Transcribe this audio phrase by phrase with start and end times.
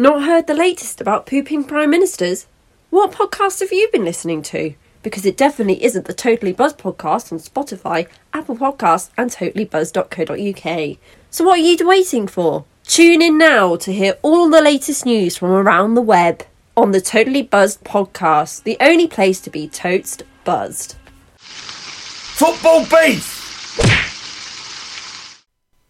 [0.00, 2.46] Not heard the latest about pooping prime ministers?
[2.88, 4.72] What podcast have you been listening to?
[5.02, 10.96] Because it definitely isn't the Totally Buzz podcast on Spotify, Apple Podcasts, and totallybuzz.co.uk.
[11.28, 12.64] So what are you waiting for?
[12.84, 16.46] Tune in now to hear all the latest news from around the web
[16.78, 20.94] on the Totally Buzzed podcast, the only place to be totes buzzed.
[21.36, 23.36] Football beef!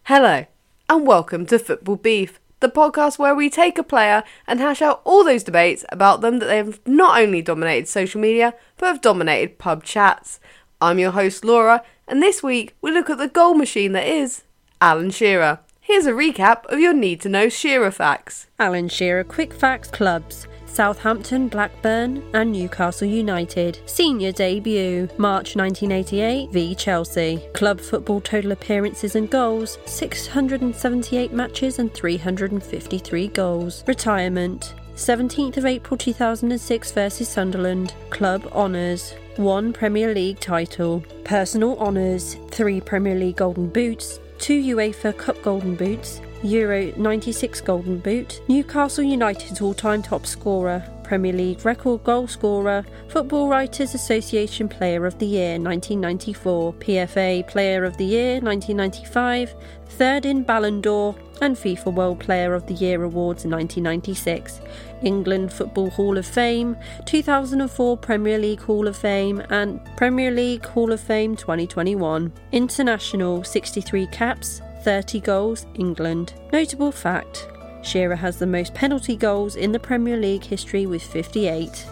[0.03, 0.45] Hello,
[0.89, 5.01] and welcome to Football Beef, the podcast where we take a player and hash out
[5.03, 9.01] all those debates about them that they have not only dominated social media, but have
[9.01, 10.39] dominated pub chats.
[10.79, 14.43] I'm your host, Laura, and this week we look at the goal machine that is
[14.79, 15.59] Alan Shearer.
[15.79, 18.47] Here's a recap of your need to know Shearer facts.
[18.57, 20.47] Alan Shearer Quick Facts Clubs.
[20.71, 23.79] Southampton, Blackburn, and Newcastle United.
[23.85, 27.41] Senior debut, March 1988 v Chelsea.
[27.53, 33.83] Club football total appearances and goals, 678 matches and 353 goals.
[33.85, 37.93] Retirement, 17th of April 2006 versus Sunderland.
[38.09, 39.13] Club honours.
[39.37, 41.03] One Premier League title.
[41.23, 42.37] Personal honours.
[42.49, 44.19] Three Premier League Golden Boots.
[44.37, 46.21] Two UEFA Cup Golden Boots.
[46.43, 52.83] Euro 96 Golden Boot, Newcastle United's all time top scorer, Premier League record goal scorer,
[53.09, 59.53] Football Writers Association Player of the Year 1994, PFA Player of the Year 1995,
[59.89, 64.61] third in Ballon d'Or, and FIFA World Player of the Year awards in 1996,
[65.03, 70.91] England Football Hall of Fame, 2004 Premier League Hall of Fame, and Premier League Hall
[70.91, 72.31] of Fame 2021.
[72.51, 76.33] International 63 caps, 30 goals, England.
[76.51, 77.47] Notable fact
[77.83, 81.85] Shearer has the most penalty goals in the Premier League history with 58.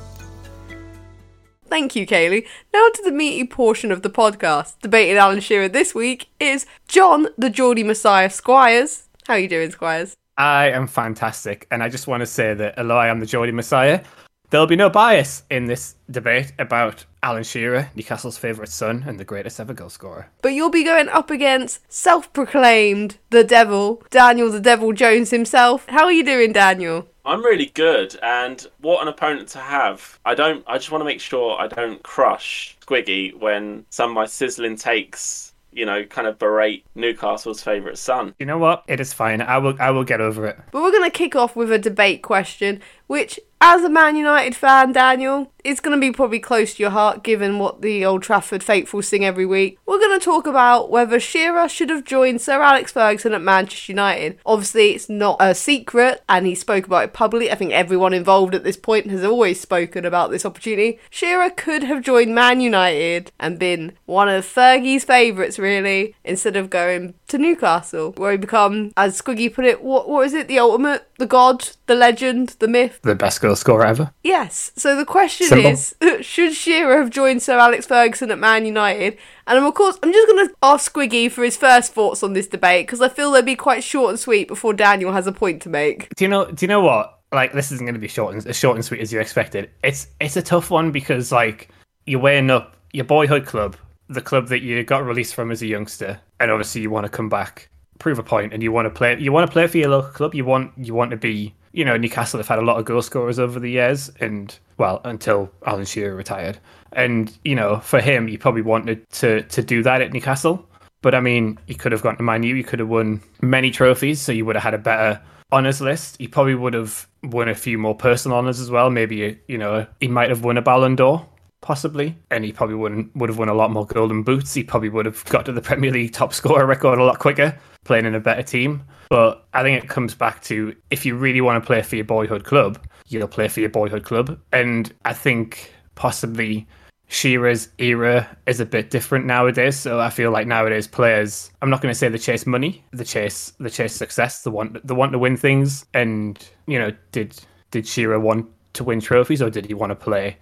[1.67, 2.45] Thank you, Kayleigh.
[2.73, 4.79] Now to the meaty portion of the podcast.
[4.81, 9.07] Debating Alan Shearer this week is Jon, the Geordie Messiah Squires.
[9.27, 10.15] How are you doing, Squires?
[10.37, 13.51] I am fantastic, and I just want to say that although I am the Geordie
[13.51, 14.01] Messiah,
[14.50, 19.25] there'll be no bias in this debate about Alan Shearer, Newcastle's favourite son and the
[19.25, 20.29] greatest ever goal scorer.
[20.41, 25.85] But you'll be going up against self proclaimed the devil, Daniel the Devil Jones himself.
[25.90, 27.07] How are you doing, Daniel?
[27.25, 30.19] I'm really good, and what an opponent to have.
[30.25, 30.63] I don't.
[30.66, 34.78] I just want to make sure I don't crush Squiggy when some of my sizzling
[34.78, 38.34] takes, you know, kind of berate Newcastle's favourite son.
[38.40, 38.84] You know what?
[38.88, 39.41] It is fine.
[39.41, 39.75] I will.
[39.79, 40.57] I will get over it.
[40.72, 44.56] But we're going to kick off with a debate question, which, as a Man United
[44.56, 48.24] fan, Daniel, it's going to be probably close to your heart given what the Old
[48.24, 49.78] Trafford faithful sing every week.
[49.86, 53.92] We're going to talk about whether Shearer should have joined Sir Alex Ferguson at Manchester
[53.92, 54.40] United.
[54.46, 57.52] Obviously, it's not a secret, and he spoke about it publicly.
[57.52, 61.00] I think everyone involved at this point has always spoken about this opportunity.
[61.09, 66.70] Shearer could have joined Man United and been one of Fergie's favourites, really, instead of
[66.70, 70.59] going to Newcastle, where he become, as Squiggy put it, what, what is it, the
[70.59, 73.00] ultimate, the god, the legend, the myth?
[73.03, 74.11] The best goal scorer ever.
[74.23, 74.71] Yes.
[74.75, 75.71] So the question Symbol.
[75.71, 75.95] is,
[76.25, 79.17] should Shearer have joined Sir Alex Ferguson at Man United?
[79.47, 82.33] And I'm, of course, I'm just going to ask Squiggy for his first thoughts on
[82.33, 85.31] this debate because I feel they'll be quite short and sweet before Daniel has a
[85.31, 86.13] point to make.
[86.15, 86.45] Do you know?
[86.45, 87.19] Do you know what?
[87.31, 89.69] Like this isn't going to be short and as short and sweet as you expected.
[89.83, 91.69] It's it's a tough one because like
[92.05, 93.75] you're weighing up your boyhood club,
[94.07, 97.11] the club that you got released from as a youngster, and obviously you want to
[97.11, 99.19] come back, prove a point, and you want to play.
[99.19, 100.33] You want to play for your local club.
[100.33, 101.55] You want you want to be.
[101.79, 105.00] You know, Newcastle have had a lot of goal scorers over the years, and well,
[105.06, 106.59] until Alan Shearer retired.
[106.91, 110.67] And you know, for him, he probably wanted to to do that at Newcastle.
[111.01, 112.53] But I mean, he could have gone to Man U.
[112.53, 115.22] He could have won many trophies, so you would have had a better
[115.53, 116.17] honours list.
[116.19, 118.90] He probably would have won a few more personal honours as well.
[118.90, 121.25] Maybe you know he might have won a Ballon d'Or,
[121.62, 124.53] possibly, and he probably wouldn't would have won a lot more golden boots.
[124.53, 127.58] He probably would have got to the Premier League top scorer record a lot quicker,
[127.86, 128.84] playing in a better team.
[129.09, 132.06] But I think it comes back to if you really want to play for your
[132.06, 134.40] boyhood club, you'll play for your boyhood club.
[134.53, 136.68] And I think possibly
[137.08, 139.78] Shearer's era is a bit different nowadays.
[139.78, 143.03] So I feel like nowadays players, I'm not going to say they chase money, they
[143.03, 144.44] chase they chase success.
[144.44, 145.86] They want they want to win things.
[145.96, 146.38] And
[146.68, 147.40] you know, did
[147.72, 150.38] did Shearer want to win trophies or did he want to play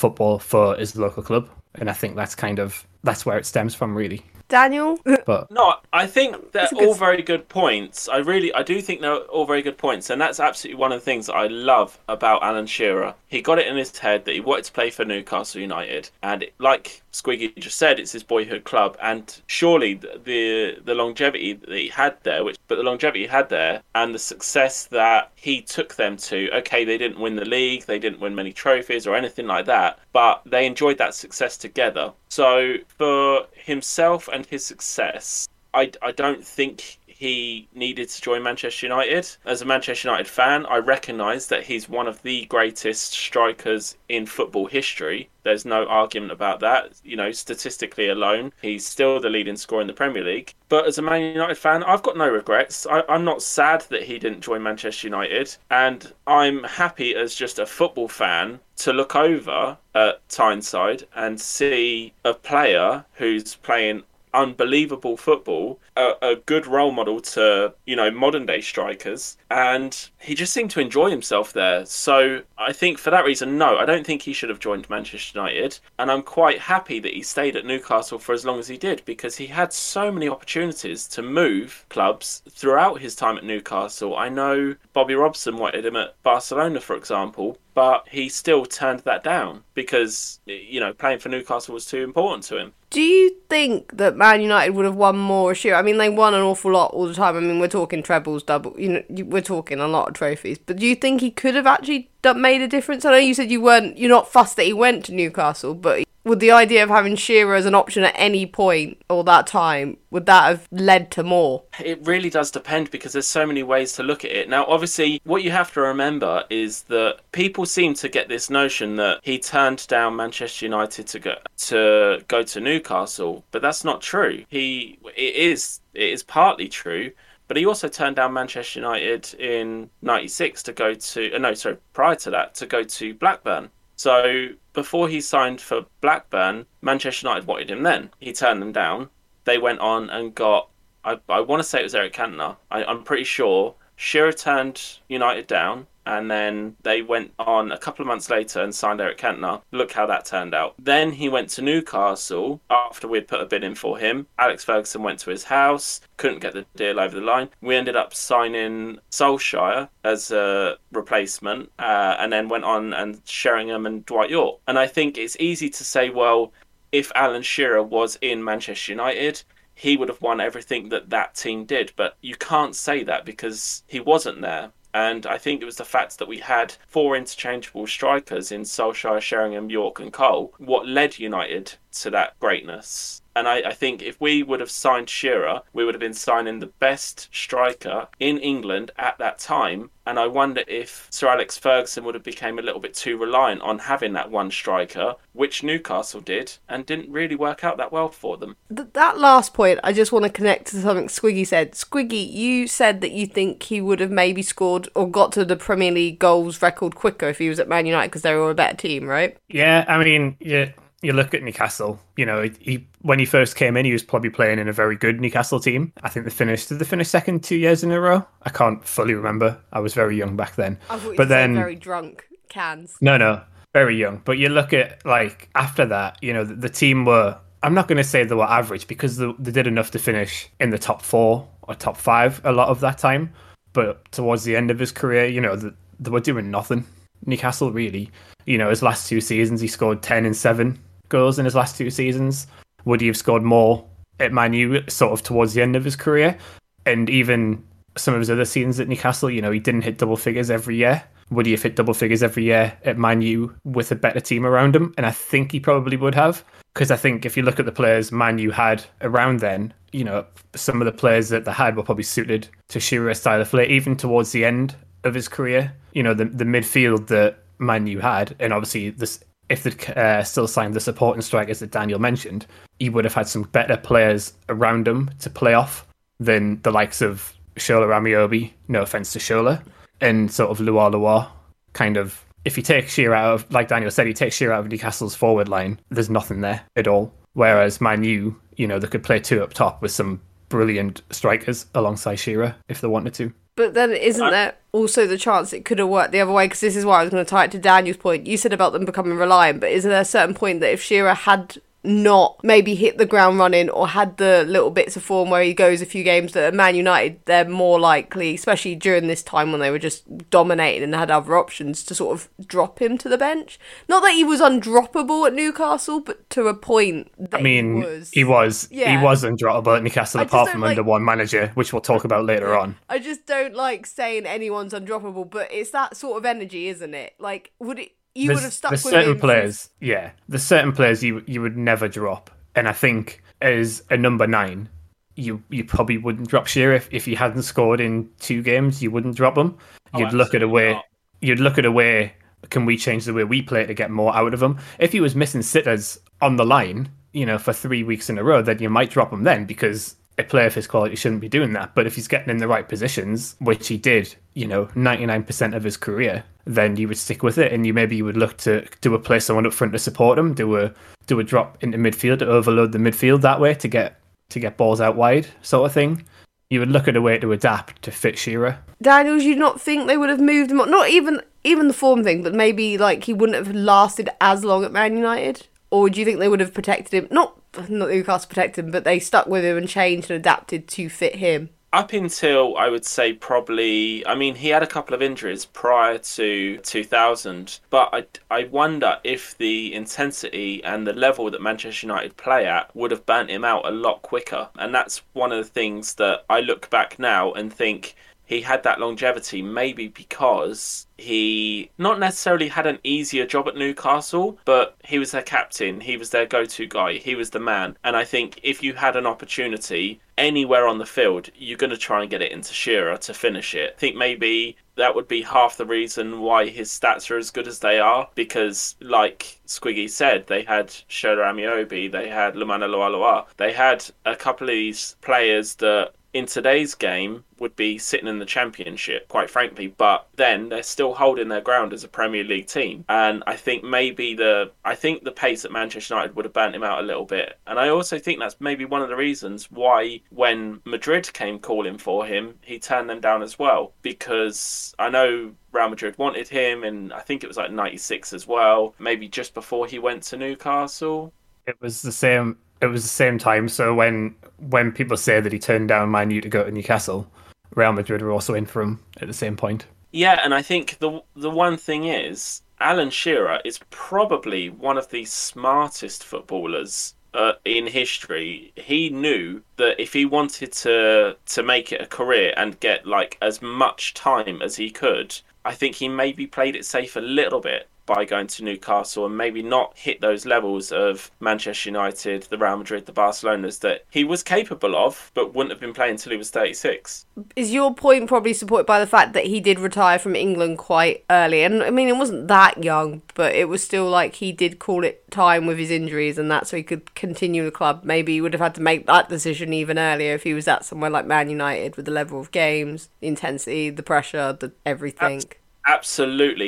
[0.00, 1.48] football for his local club?
[1.74, 4.22] And I think that's kind of that's where it stems from, really.
[4.50, 4.98] Daniel?
[5.24, 8.08] But No, I think they're That's a good all very good points.
[8.08, 11.00] I really, I do think they're all very good points, and that's absolutely one of
[11.00, 13.14] the things that I love about Alan Shearer.
[13.28, 16.44] He got it in his head that he wanted to play for Newcastle United, and
[16.58, 21.70] like Squiggy just said, it's his boyhood club, and surely the the, the longevity that
[21.70, 25.62] he had there, which but the longevity he had there, and the success that he
[25.62, 26.50] took them to.
[26.58, 29.98] Okay, they didn't win the league, they didn't win many trophies or anything like that,
[30.12, 32.12] but they enjoyed that success together.
[32.28, 38.86] So for himself and his success, I, I don't think he needed to join Manchester
[38.86, 39.28] United.
[39.44, 44.24] As a Manchester United fan, I recognise that he's one of the greatest strikers in
[44.24, 45.28] football history.
[45.42, 46.92] There's no argument about that.
[47.04, 50.54] You know, statistically alone, he's still the leading scorer in the Premier League.
[50.70, 52.86] But as a Man United fan, I've got no regrets.
[52.86, 57.58] I, I'm not sad that he didn't join Manchester United, and I'm happy as just
[57.58, 65.16] a football fan to look over at Tyneside and see a player who's playing unbelievable
[65.16, 69.36] football, a, a, good role model to, you know, modern day strikers.
[69.50, 71.84] And he just seemed to enjoy himself there.
[71.86, 75.38] So I think for that reason, no, I don't think he should have joined Manchester
[75.38, 75.78] United.
[75.98, 79.02] And I'm quite happy that he stayed at Newcastle for as long as he did
[79.04, 84.16] because he had so many opportunities to move clubs throughout his time at Newcastle.
[84.16, 89.24] I know Bobby Robson wanted him at Barcelona, for example, but he still turned that
[89.24, 92.74] down because you know playing for Newcastle was too important to him.
[92.90, 95.76] Do you think that Man United would have won more this year?
[95.76, 97.38] I mean, they won an awful lot all the time.
[97.38, 98.78] I mean, we're talking trebles, double.
[98.78, 100.58] You know, we're talking a lot of trophies.
[100.58, 103.06] But do you think he could have actually made a difference?
[103.06, 106.04] I know you said you weren't, you're not fussed that he went to Newcastle, but
[106.24, 109.96] would the idea of having Shearer as an option at any point or that time
[110.10, 111.62] would that have led to more?
[111.78, 114.48] It really does depend because there's so many ways to look at it.
[114.48, 118.96] Now, obviously, what you have to remember is that people seem to get this notion
[118.96, 124.00] that he turned down Manchester United to go to go to Newcastle, but that's not
[124.02, 124.44] true.
[124.48, 127.12] He it is it is partly true.
[127.48, 131.34] But he also turned down Manchester United in '96 to go to.
[131.34, 133.70] Uh, no, sorry, prior to that, to go to Blackburn.
[134.00, 138.08] So before he signed for Blackburn, Manchester United wanted him then.
[138.18, 139.10] He turned them down.
[139.44, 140.70] They went on and got,
[141.04, 142.56] I, I want to say it was Eric Cantona.
[142.70, 143.74] I, I'm pretty sure.
[143.96, 148.74] Shearer turned United down and then they went on a couple of months later and
[148.74, 149.62] signed Eric Cantona.
[149.70, 150.74] Look how that turned out.
[150.76, 154.26] Then he went to Newcastle after we'd put a bid in for him.
[154.36, 157.48] Alex Ferguson went to his house, couldn't get the deal over the line.
[157.60, 163.86] We ended up signing Solskjaer as a replacement, uh, and then went on and Sheringham
[163.86, 164.60] and Dwight Yorke.
[164.66, 166.52] And I think it's easy to say, well,
[166.90, 169.44] if Alan Shearer was in Manchester United,
[169.76, 171.92] he would have won everything that that team did.
[171.94, 174.72] But you can't say that because he wasn't there.
[174.92, 179.20] And I think it was the fact that we had four interchangeable strikers in Solskjaer,
[179.20, 183.22] Sheringham, Yorke, and Cole what led United to that greatness.
[183.36, 186.58] And I, I, think if we would have signed Shearer, we would have been signing
[186.58, 189.90] the best striker in England at that time.
[190.04, 193.62] And I wonder if Sir Alex Ferguson would have become a little bit too reliant
[193.62, 198.08] on having that one striker, which Newcastle did, and didn't really work out that well
[198.08, 198.56] for them.
[198.74, 201.72] Th- that last point, I just want to connect to something Squiggy said.
[201.72, 205.56] Squiggy, you said that you think he would have maybe scored or got to the
[205.56, 208.54] Premier League goals record quicker if he was at Man United because they were a
[208.54, 209.36] better team, right?
[209.48, 210.70] Yeah, I mean, yeah
[211.02, 214.30] you look at Newcastle, you know, he when he first came in, he was probably
[214.30, 215.92] playing in a very good Newcastle team.
[216.02, 218.26] I think they finished did they finish second two years in a row?
[218.42, 219.58] I can't fully remember.
[219.72, 220.78] I was very young back then.
[221.16, 222.96] but then very drunk cans.
[223.00, 223.40] No, no,
[223.72, 224.20] very young.
[224.24, 227.38] But you look at like after that, you know, the, the team were.
[227.62, 230.48] I'm not going to say they were average because they, they did enough to finish
[230.60, 233.34] in the top four or top five a lot of that time.
[233.74, 236.86] But towards the end of his career, you know, the, they were doing nothing.
[237.26, 238.10] Newcastle really,
[238.46, 240.78] you know, his last two seasons he scored ten and seven
[241.10, 242.46] goals in his last two seasons.
[242.86, 243.86] Would he have scored more
[244.18, 246.38] at Man U sort of towards the end of his career?
[246.86, 247.62] And even
[247.96, 250.76] some of his other seasons at Newcastle, you know, he didn't hit double figures every
[250.76, 251.02] year.
[251.30, 254.46] Would he have hit double figures every year at Man U with a better team
[254.46, 254.94] around him?
[254.96, 256.44] And I think he probably would have.
[256.74, 260.04] Because I think if you look at the players Man U had around then, you
[260.04, 263.50] know, some of the players that they had were probably suited to Shearer's style of
[263.50, 265.72] play, even towards the end of his career.
[265.92, 270.22] You know, the the midfield that Man U had, and obviously this if they'd uh,
[270.22, 272.46] still signed the supporting strikers that Daniel mentioned,
[272.78, 275.86] he would have had some better players around him to play off
[276.20, 279.62] than the likes of Shola Ameobi, no offense to Shola,
[280.00, 281.28] and sort of LuaLua.
[281.72, 284.60] Kind of, if you take Shearer out of, like Daniel said, he takes Shearer out
[284.60, 287.12] of Newcastle's forward line, there's nothing there at all.
[287.34, 292.16] Whereas Manu, you know, they could play two up top with some brilliant strikers alongside
[292.16, 293.32] Shearer if they wanted to.
[293.56, 296.46] But then, isn't I, there also the chance it could have worked the other way?
[296.46, 298.26] Because this is why I was going to tie it to Daniel's point.
[298.26, 301.14] You said about them becoming reliant, but isn't there a certain point that if Shearer
[301.14, 305.42] had not maybe hit the ground running or had the little bits of form where
[305.42, 309.22] he goes a few games that at Man United they're more likely, especially during this
[309.22, 312.98] time when they were just dominating and had other options to sort of drop him
[312.98, 313.58] to the bench.
[313.88, 317.10] Not that he was undroppable at Newcastle, but to a point.
[317.32, 318.10] I mean, he was.
[318.10, 318.98] He was, yeah.
[318.98, 322.24] he was undroppable at Newcastle, apart from like, under one manager, which we'll talk about
[322.26, 322.76] later on.
[322.88, 327.14] I just don't like saying anyone's undroppable, but it's that sort of energy, isn't it?
[327.18, 327.92] Like, would it?
[328.14, 330.10] You there's, would have stuck there's with certain players, yeah.
[330.28, 334.68] There's certain players you you would never drop, and I think as a number nine,
[335.16, 338.82] you you probably wouldn't drop Shearer if, if he hadn't scored in two games.
[338.82, 339.56] You wouldn't drop him.
[339.94, 340.72] Oh, You'd look at a way.
[340.72, 340.84] not.
[341.20, 342.14] You'd look at a way.
[342.48, 344.58] Can we change the way we play to get more out of him?
[344.78, 348.24] If he was missing sitters on the line, you know, for three weeks in a
[348.24, 351.28] row, then you might drop him then because a player of his quality shouldn't be
[351.28, 351.74] doing that.
[351.74, 355.24] But if he's getting in the right positions, which he did, you know, ninety nine
[355.24, 358.16] percent of his career, then you would stick with it, and you maybe you would
[358.16, 360.72] look to do a play someone up front to support him, do a
[361.06, 364.00] do a drop into midfield to overload the midfield that way to get
[364.30, 366.04] to get balls out wide, sort of thing.
[366.50, 368.58] You would look at a way to adapt to fit Shearer.
[368.82, 370.56] Daniels, you not think they would have moved him?
[370.56, 374.64] Not even even the form thing, but maybe like he wouldn't have lasted as long
[374.64, 377.08] at Man United, or do you think they would have protected him?
[377.10, 377.36] Not
[377.68, 381.16] not Newcastle protected him, but they stuck with him and changed and adapted to fit
[381.16, 381.50] him.
[381.72, 385.98] Up until I would say probably, I mean, he had a couple of injuries prior
[385.98, 392.16] to 2000, but I, I wonder if the intensity and the level that Manchester United
[392.16, 394.48] play at would have burnt him out a lot quicker.
[394.58, 397.94] And that's one of the things that I look back now and think
[398.30, 404.38] he had that longevity maybe because he not necessarily had an easier job at Newcastle,
[404.44, 407.76] but he was their captain, he was their go to guy, he was the man.
[407.82, 411.76] And I think if you had an opportunity anywhere on the field, you're going to
[411.76, 413.74] try and get it into Shearer to finish it.
[413.76, 417.48] I think maybe that would be half the reason why his stats are as good
[417.48, 423.26] as they are because, like Squiggy said, they had Shola Ameobi, they had Lomana LuaLua,
[423.38, 428.18] they had a couple of these players that in today's game would be sitting in
[428.18, 432.46] the championship, quite frankly, but then they're still holding their ground as a Premier League
[432.46, 432.84] team.
[432.88, 436.54] And I think maybe the I think the pace at Manchester United would have burnt
[436.54, 437.38] him out a little bit.
[437.46, 441.78] And I also think that's maybe one of the reasons why when Madrid came calling
[441.78, 443.72] for him, he turned them down as well.
[443.82, 448.12] Because I know Real Madrid wanted him and I think it was like ninety six
[448.12, 451.12] as well, maybe just before he went to Newcastle.
[451.46, 452.38] It was the same.
[452.60, 453.48] It was the same time.
[453.48, 457.10] So when when people say that he turned down Man U to go to Newcastle,
[457.54, 459.66] Real Madrid were also in for him at the same point.
[459.92, 464.90] Yeah, and I think the the one thing is Alan Shearer is probably one of
[464.90, 468.52] the smartest footballers uh, in history.
[468.56, 473.18] He knew that if he wanted to to make it a career and get like
[473.20, 477.40] as much time as he could, I think he maybe played it safe a little
[477.40, 482.38] bit by going to Newcastle and maybe not hit those levels of Manchester United, the
[482.38, 486.12] Real Madrid, the Barcelonas that he was capable of, but wouldn't have been playing until
[486.12, 487.04] he was 36.
[487.34, 491.04] Is your point probably supported by the fact that he did retire from England quite
[491.10, 491.42] early?
[491.42, 494.84] And I mean, it wasn't that young, but it was still like he did call
[494.84, 497.82] it time with his injuries, and that so he could continue the club.
[497.82, 500.64] Maybe he would have had to make that decision even earlier if he was at
[500.64, 505.16] somewhere like Man United with the level of games, the intensity, the pressure, the everything.
[505.16, 505.39] Absolutely,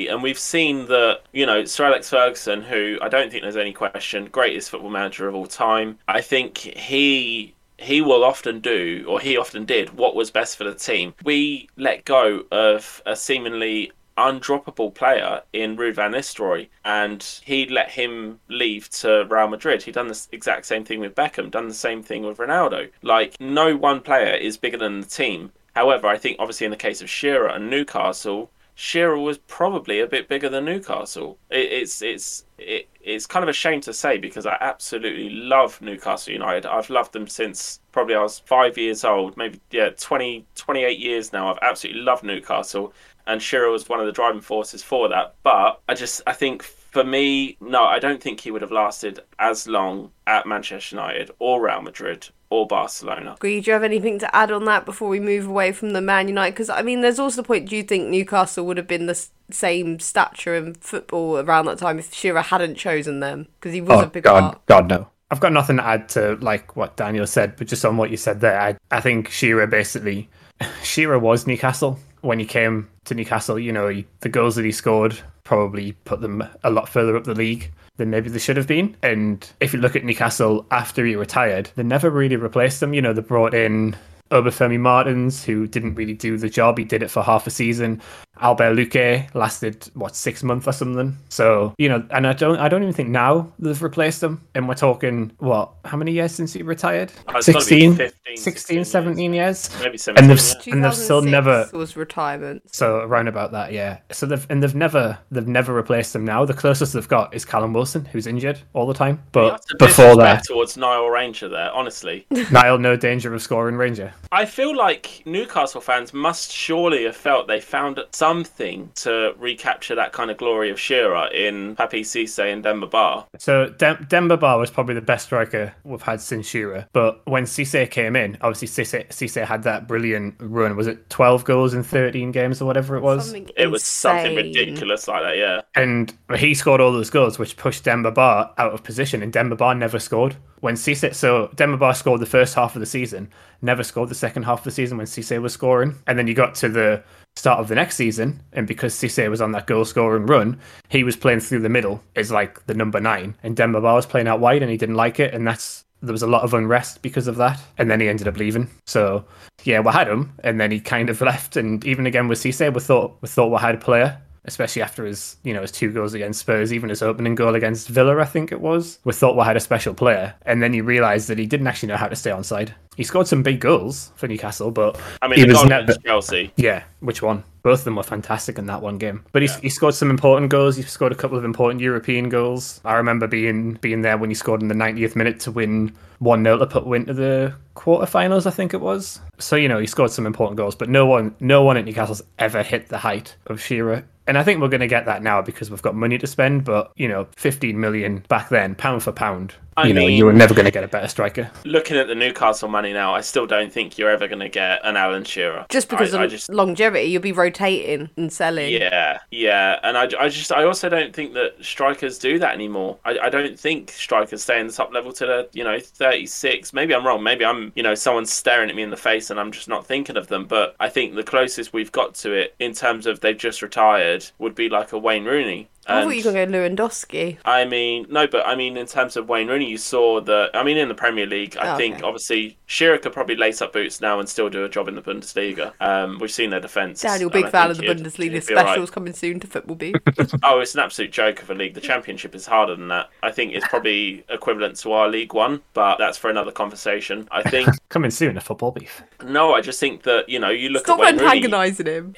[0.08, 3.72] and we've seen that you know Sir Alex Ferguson, who I don't think there's any
[3.72, 5.98] question, greatest football manager of all time.
[6.08, 10.64] I think he he will often do, or he often did, what was best for
[10.64, 11.14] the team.
[11.24, 17.90] We let go of a seemingly undroppable player in Ruud van Nistelrooy, and he let
[17.90, 19.82] him leave to Real Madrid.
[19.82, 22.90] He done the exact same thing with Beckham, done the same thing with Ronaldo.
[23.02, 25.52] Like no one player is bigger than the team.
[25.74, 30.06] However, I think obviously in the case of Shearer and Newcastle, Shearer was probably a
[30.06, 31.38] bit bigger than Newcastle.
[31.50, 35.80] It, it's it's it, it's kind of a shame to say because I absolutely love
[35.80, 36.66] Newcastle United.
[36.66, 41.32] I've loved them since probably I was five years old, maybe yeah, 20, 28 years
[41.32, 41.50] now.
[41.50, 42.92] I've absolutely loved Newcastle,
[43.26, 45.34] and Shearer was one of the driving forces for that.
[45.42, 49.20] But I just I think for me, no, I don't think he would have lasted
[49.38, 53.32] as long at Manchester United or Real Madrid or Barcelona.
[53.32, 53.62] Agree.
[53.62, 56.28] Do you have anything to add on that before we move away from the Man
[56.28, 56.52] United?
[56.52, 57.70] Because I mean, there's also the point.
[57.70, 61.98] Do you think Newcastle would have been the same stature in football around that time
[61.98, 63.48] if Shearer hadn't chosen them?
[63.58, 64.66] Because he was oh, a big Oh, God, part.
[64.66, 65.08] God, no.
[65.30, 68.18] I've got nothing to add to like what Daniel said, but just on what you
[68.18, 70.28] said there, I, I think Shearer basically,
[70.82, 73.58] Shearer was Newcastle when he came to Newcastle.
[73.58, 77.24] You know, he, the goals that he scored probably put them a lot further up
[77.24, 78.96] the league than maybe they should have been.
[79.00, 82.94] And if you look at Newcastle after he retired, they never really replaced him.
[82.94, 83.96] You know, they brought in
[84.32, 86.78] Obafemi Martins, who didn't really do the job.
[86.78, 88.00] He did it for half a season.
[88.40, 91.16] Albert Luque lasted what six months or something.
[91.28, 94.40] So you know, and I don't, I don't even think now they've replaced him.
[94.54, 95.72] And we're talking what?
[95.84, 97.12] How many years since he retired?
[97.28, 99.70] Oh, it's gotta be 16, 15, 16, 16 17 years.
[99.80, 100.22] Maybe 17.
[100.22, 100.74] And they've yeah.
[100.74, 102.74] and they've still 2006 never was retirement.
[102.74, 103.98] so around about that, yeah.
[104.10, 106.44] So they've and they've never they've never replaced him now.
[106.44, 109.22] The closest they've got is Callum Wilson, who's injured all the time.
[109.32, 112.26] But That's a before that, towards Nile Ranger there, honestly.
[112.50, 114.12] Nile, no danger of scoring Ranger.
[114.30, 120.12] I feel like Newcastle fans must surely have felt they found something to recapture that
[120.12, 123.26] kind of glory of Shearer in Papiss Cisse and Demba Ba.
[123.38, 126.86] So Dem- Demba Ba was probably the best striker we've had since Shearer.
[126.92, 130.76] But when Cisse came in, obviously Cisse, Cisse had that brilliant run.
[130.76, 133.24] Was it 12 goals in 13 games or whatever it was?
[133.24, 135.60] Something It was something ridiculous like that, yeah.
[135.74, 139.56] And he scored all those goals, which pushed Demba Ba out of position, and Demba
[139.56, 140.36] Ba never scored.
[140.62, 143.28] When Cisse, so Demba Ba scored the first half of the season,
[143.62, 145.96] never scored the second half of the season when Cisse was scoring.
[146.06, 147.02] And then you got to the
[147.34, 151.02] start of the next season, and because Cisse was on that goal scoring run, he
[151.02, 154.28] was playing through the middle as like the number nine, and Demba Ba was playing
[154.28, 157.02] out wide, and he didn't like it, and that's there was a lot of unrest
[157.02, 158.70] because of that, and then he ended up leaving.
[158.86, 159.24] So
[159.64, 162.72] yeah, we had him, and then he kind of left, and even again with Cisse,
[162.72, 165.92] we thought we thought we had a player, especially after his you know his two
[165.92, 168.98] goals against Spurs, even his opening goal against Villa, I think it was.
[169.04, 171.88] We thought we had a special player, and then you realise that he didn't actually
[171.88, 172.74] know how to stay on side.
[172.96, 175.94] He scored some big goals for Newcastle, but I mean, he was never.
[175.94, 176.52] Chelsea.
[176.56, 177.44] Yeah, which one?
[177.62, 179.24] Both of them were fantastic in that one game.
[179.30, 180.76] But he's, he scored some important goals.
[180.76, 182.80] He scored a couple of important European goals.
[182.84, 186.44] I remember being being there when he scored in the 90th minute to win 1
[186.44, 189.20] 0 to put Win to the quarterfinals, I think it was.
[189.38, 192.22] So, you know, he scored some important goals, but no one no one at Newcastle's
[192.38, 194.04] ever hit the height of Shearer.
[194.26, 196.64] And I think we're going to get that now because we've got money to spend.
[196.64, 200.26] But, you know, 15 million back then, pound for pound, I you know, mean- you
[200.26, 201.50] were never going to get a better striker.
[201.64, 204.80] Looking at the Newcastle money now, I still don't think you're ever going to get
[204.84, 205.66] an Alan Shearer.
[205.68, 208.70] Just because I, of I just longevity, you'll be rotating and selling.
[208.72, 212.98] Yeah, yeah, and I, I just I also don't think that strikers do that anymore.
[213.04, 216.72] I, I don't think strikers stay in the top level to the you know 36.
[216.72, 217.22] Maybe I'm wrong.
[217.22, 219.86] Maybe I'm you know someone's staring at me in the face and I'm just not
[219.86, 220.46] thinking of them.
[220.46, 224.26] But I think the closest we've got to it in terms of they've just retired
[224.38, 225.68] would be like a Wayne Rooney.
[225.86, 227.38] I thought you were going to go Lewandowski.
[227.44, 230.50] I mean, no, but I mean, in terms of Wayne Rooney, you saw that.
[230.54, 232.04] I mean, in the Premier League, I Oh, think okay.
[232.04, 235.02] obviously Shearer could probably lace up boots now and still do a job in the
[235.02, 235.72] Bundesliga.
[235.80, 237.00] Um, we've seen their defence.
[237.02, 238.68] Daniel, and big fan of think the he'd- Bundesliga he'd be all right.
[238.70, 239.94] specials coming soon to Football Beef.
[240.44, 241.74] Oh, it's an absolute joke of a league.
[241.74, 243.10] The Championship is harder than that.
[243.22, 247.28] I think it's probably equivalent to our League One, but that's for another conversation.
[247.30, 249.02] I think Coming soon, a football beef.
[249.24, 249.52] no.
[249.54, 251.26] I just think that you know you look Stop at Wayne Rooney.
[251.26, 252.14] antagonising him.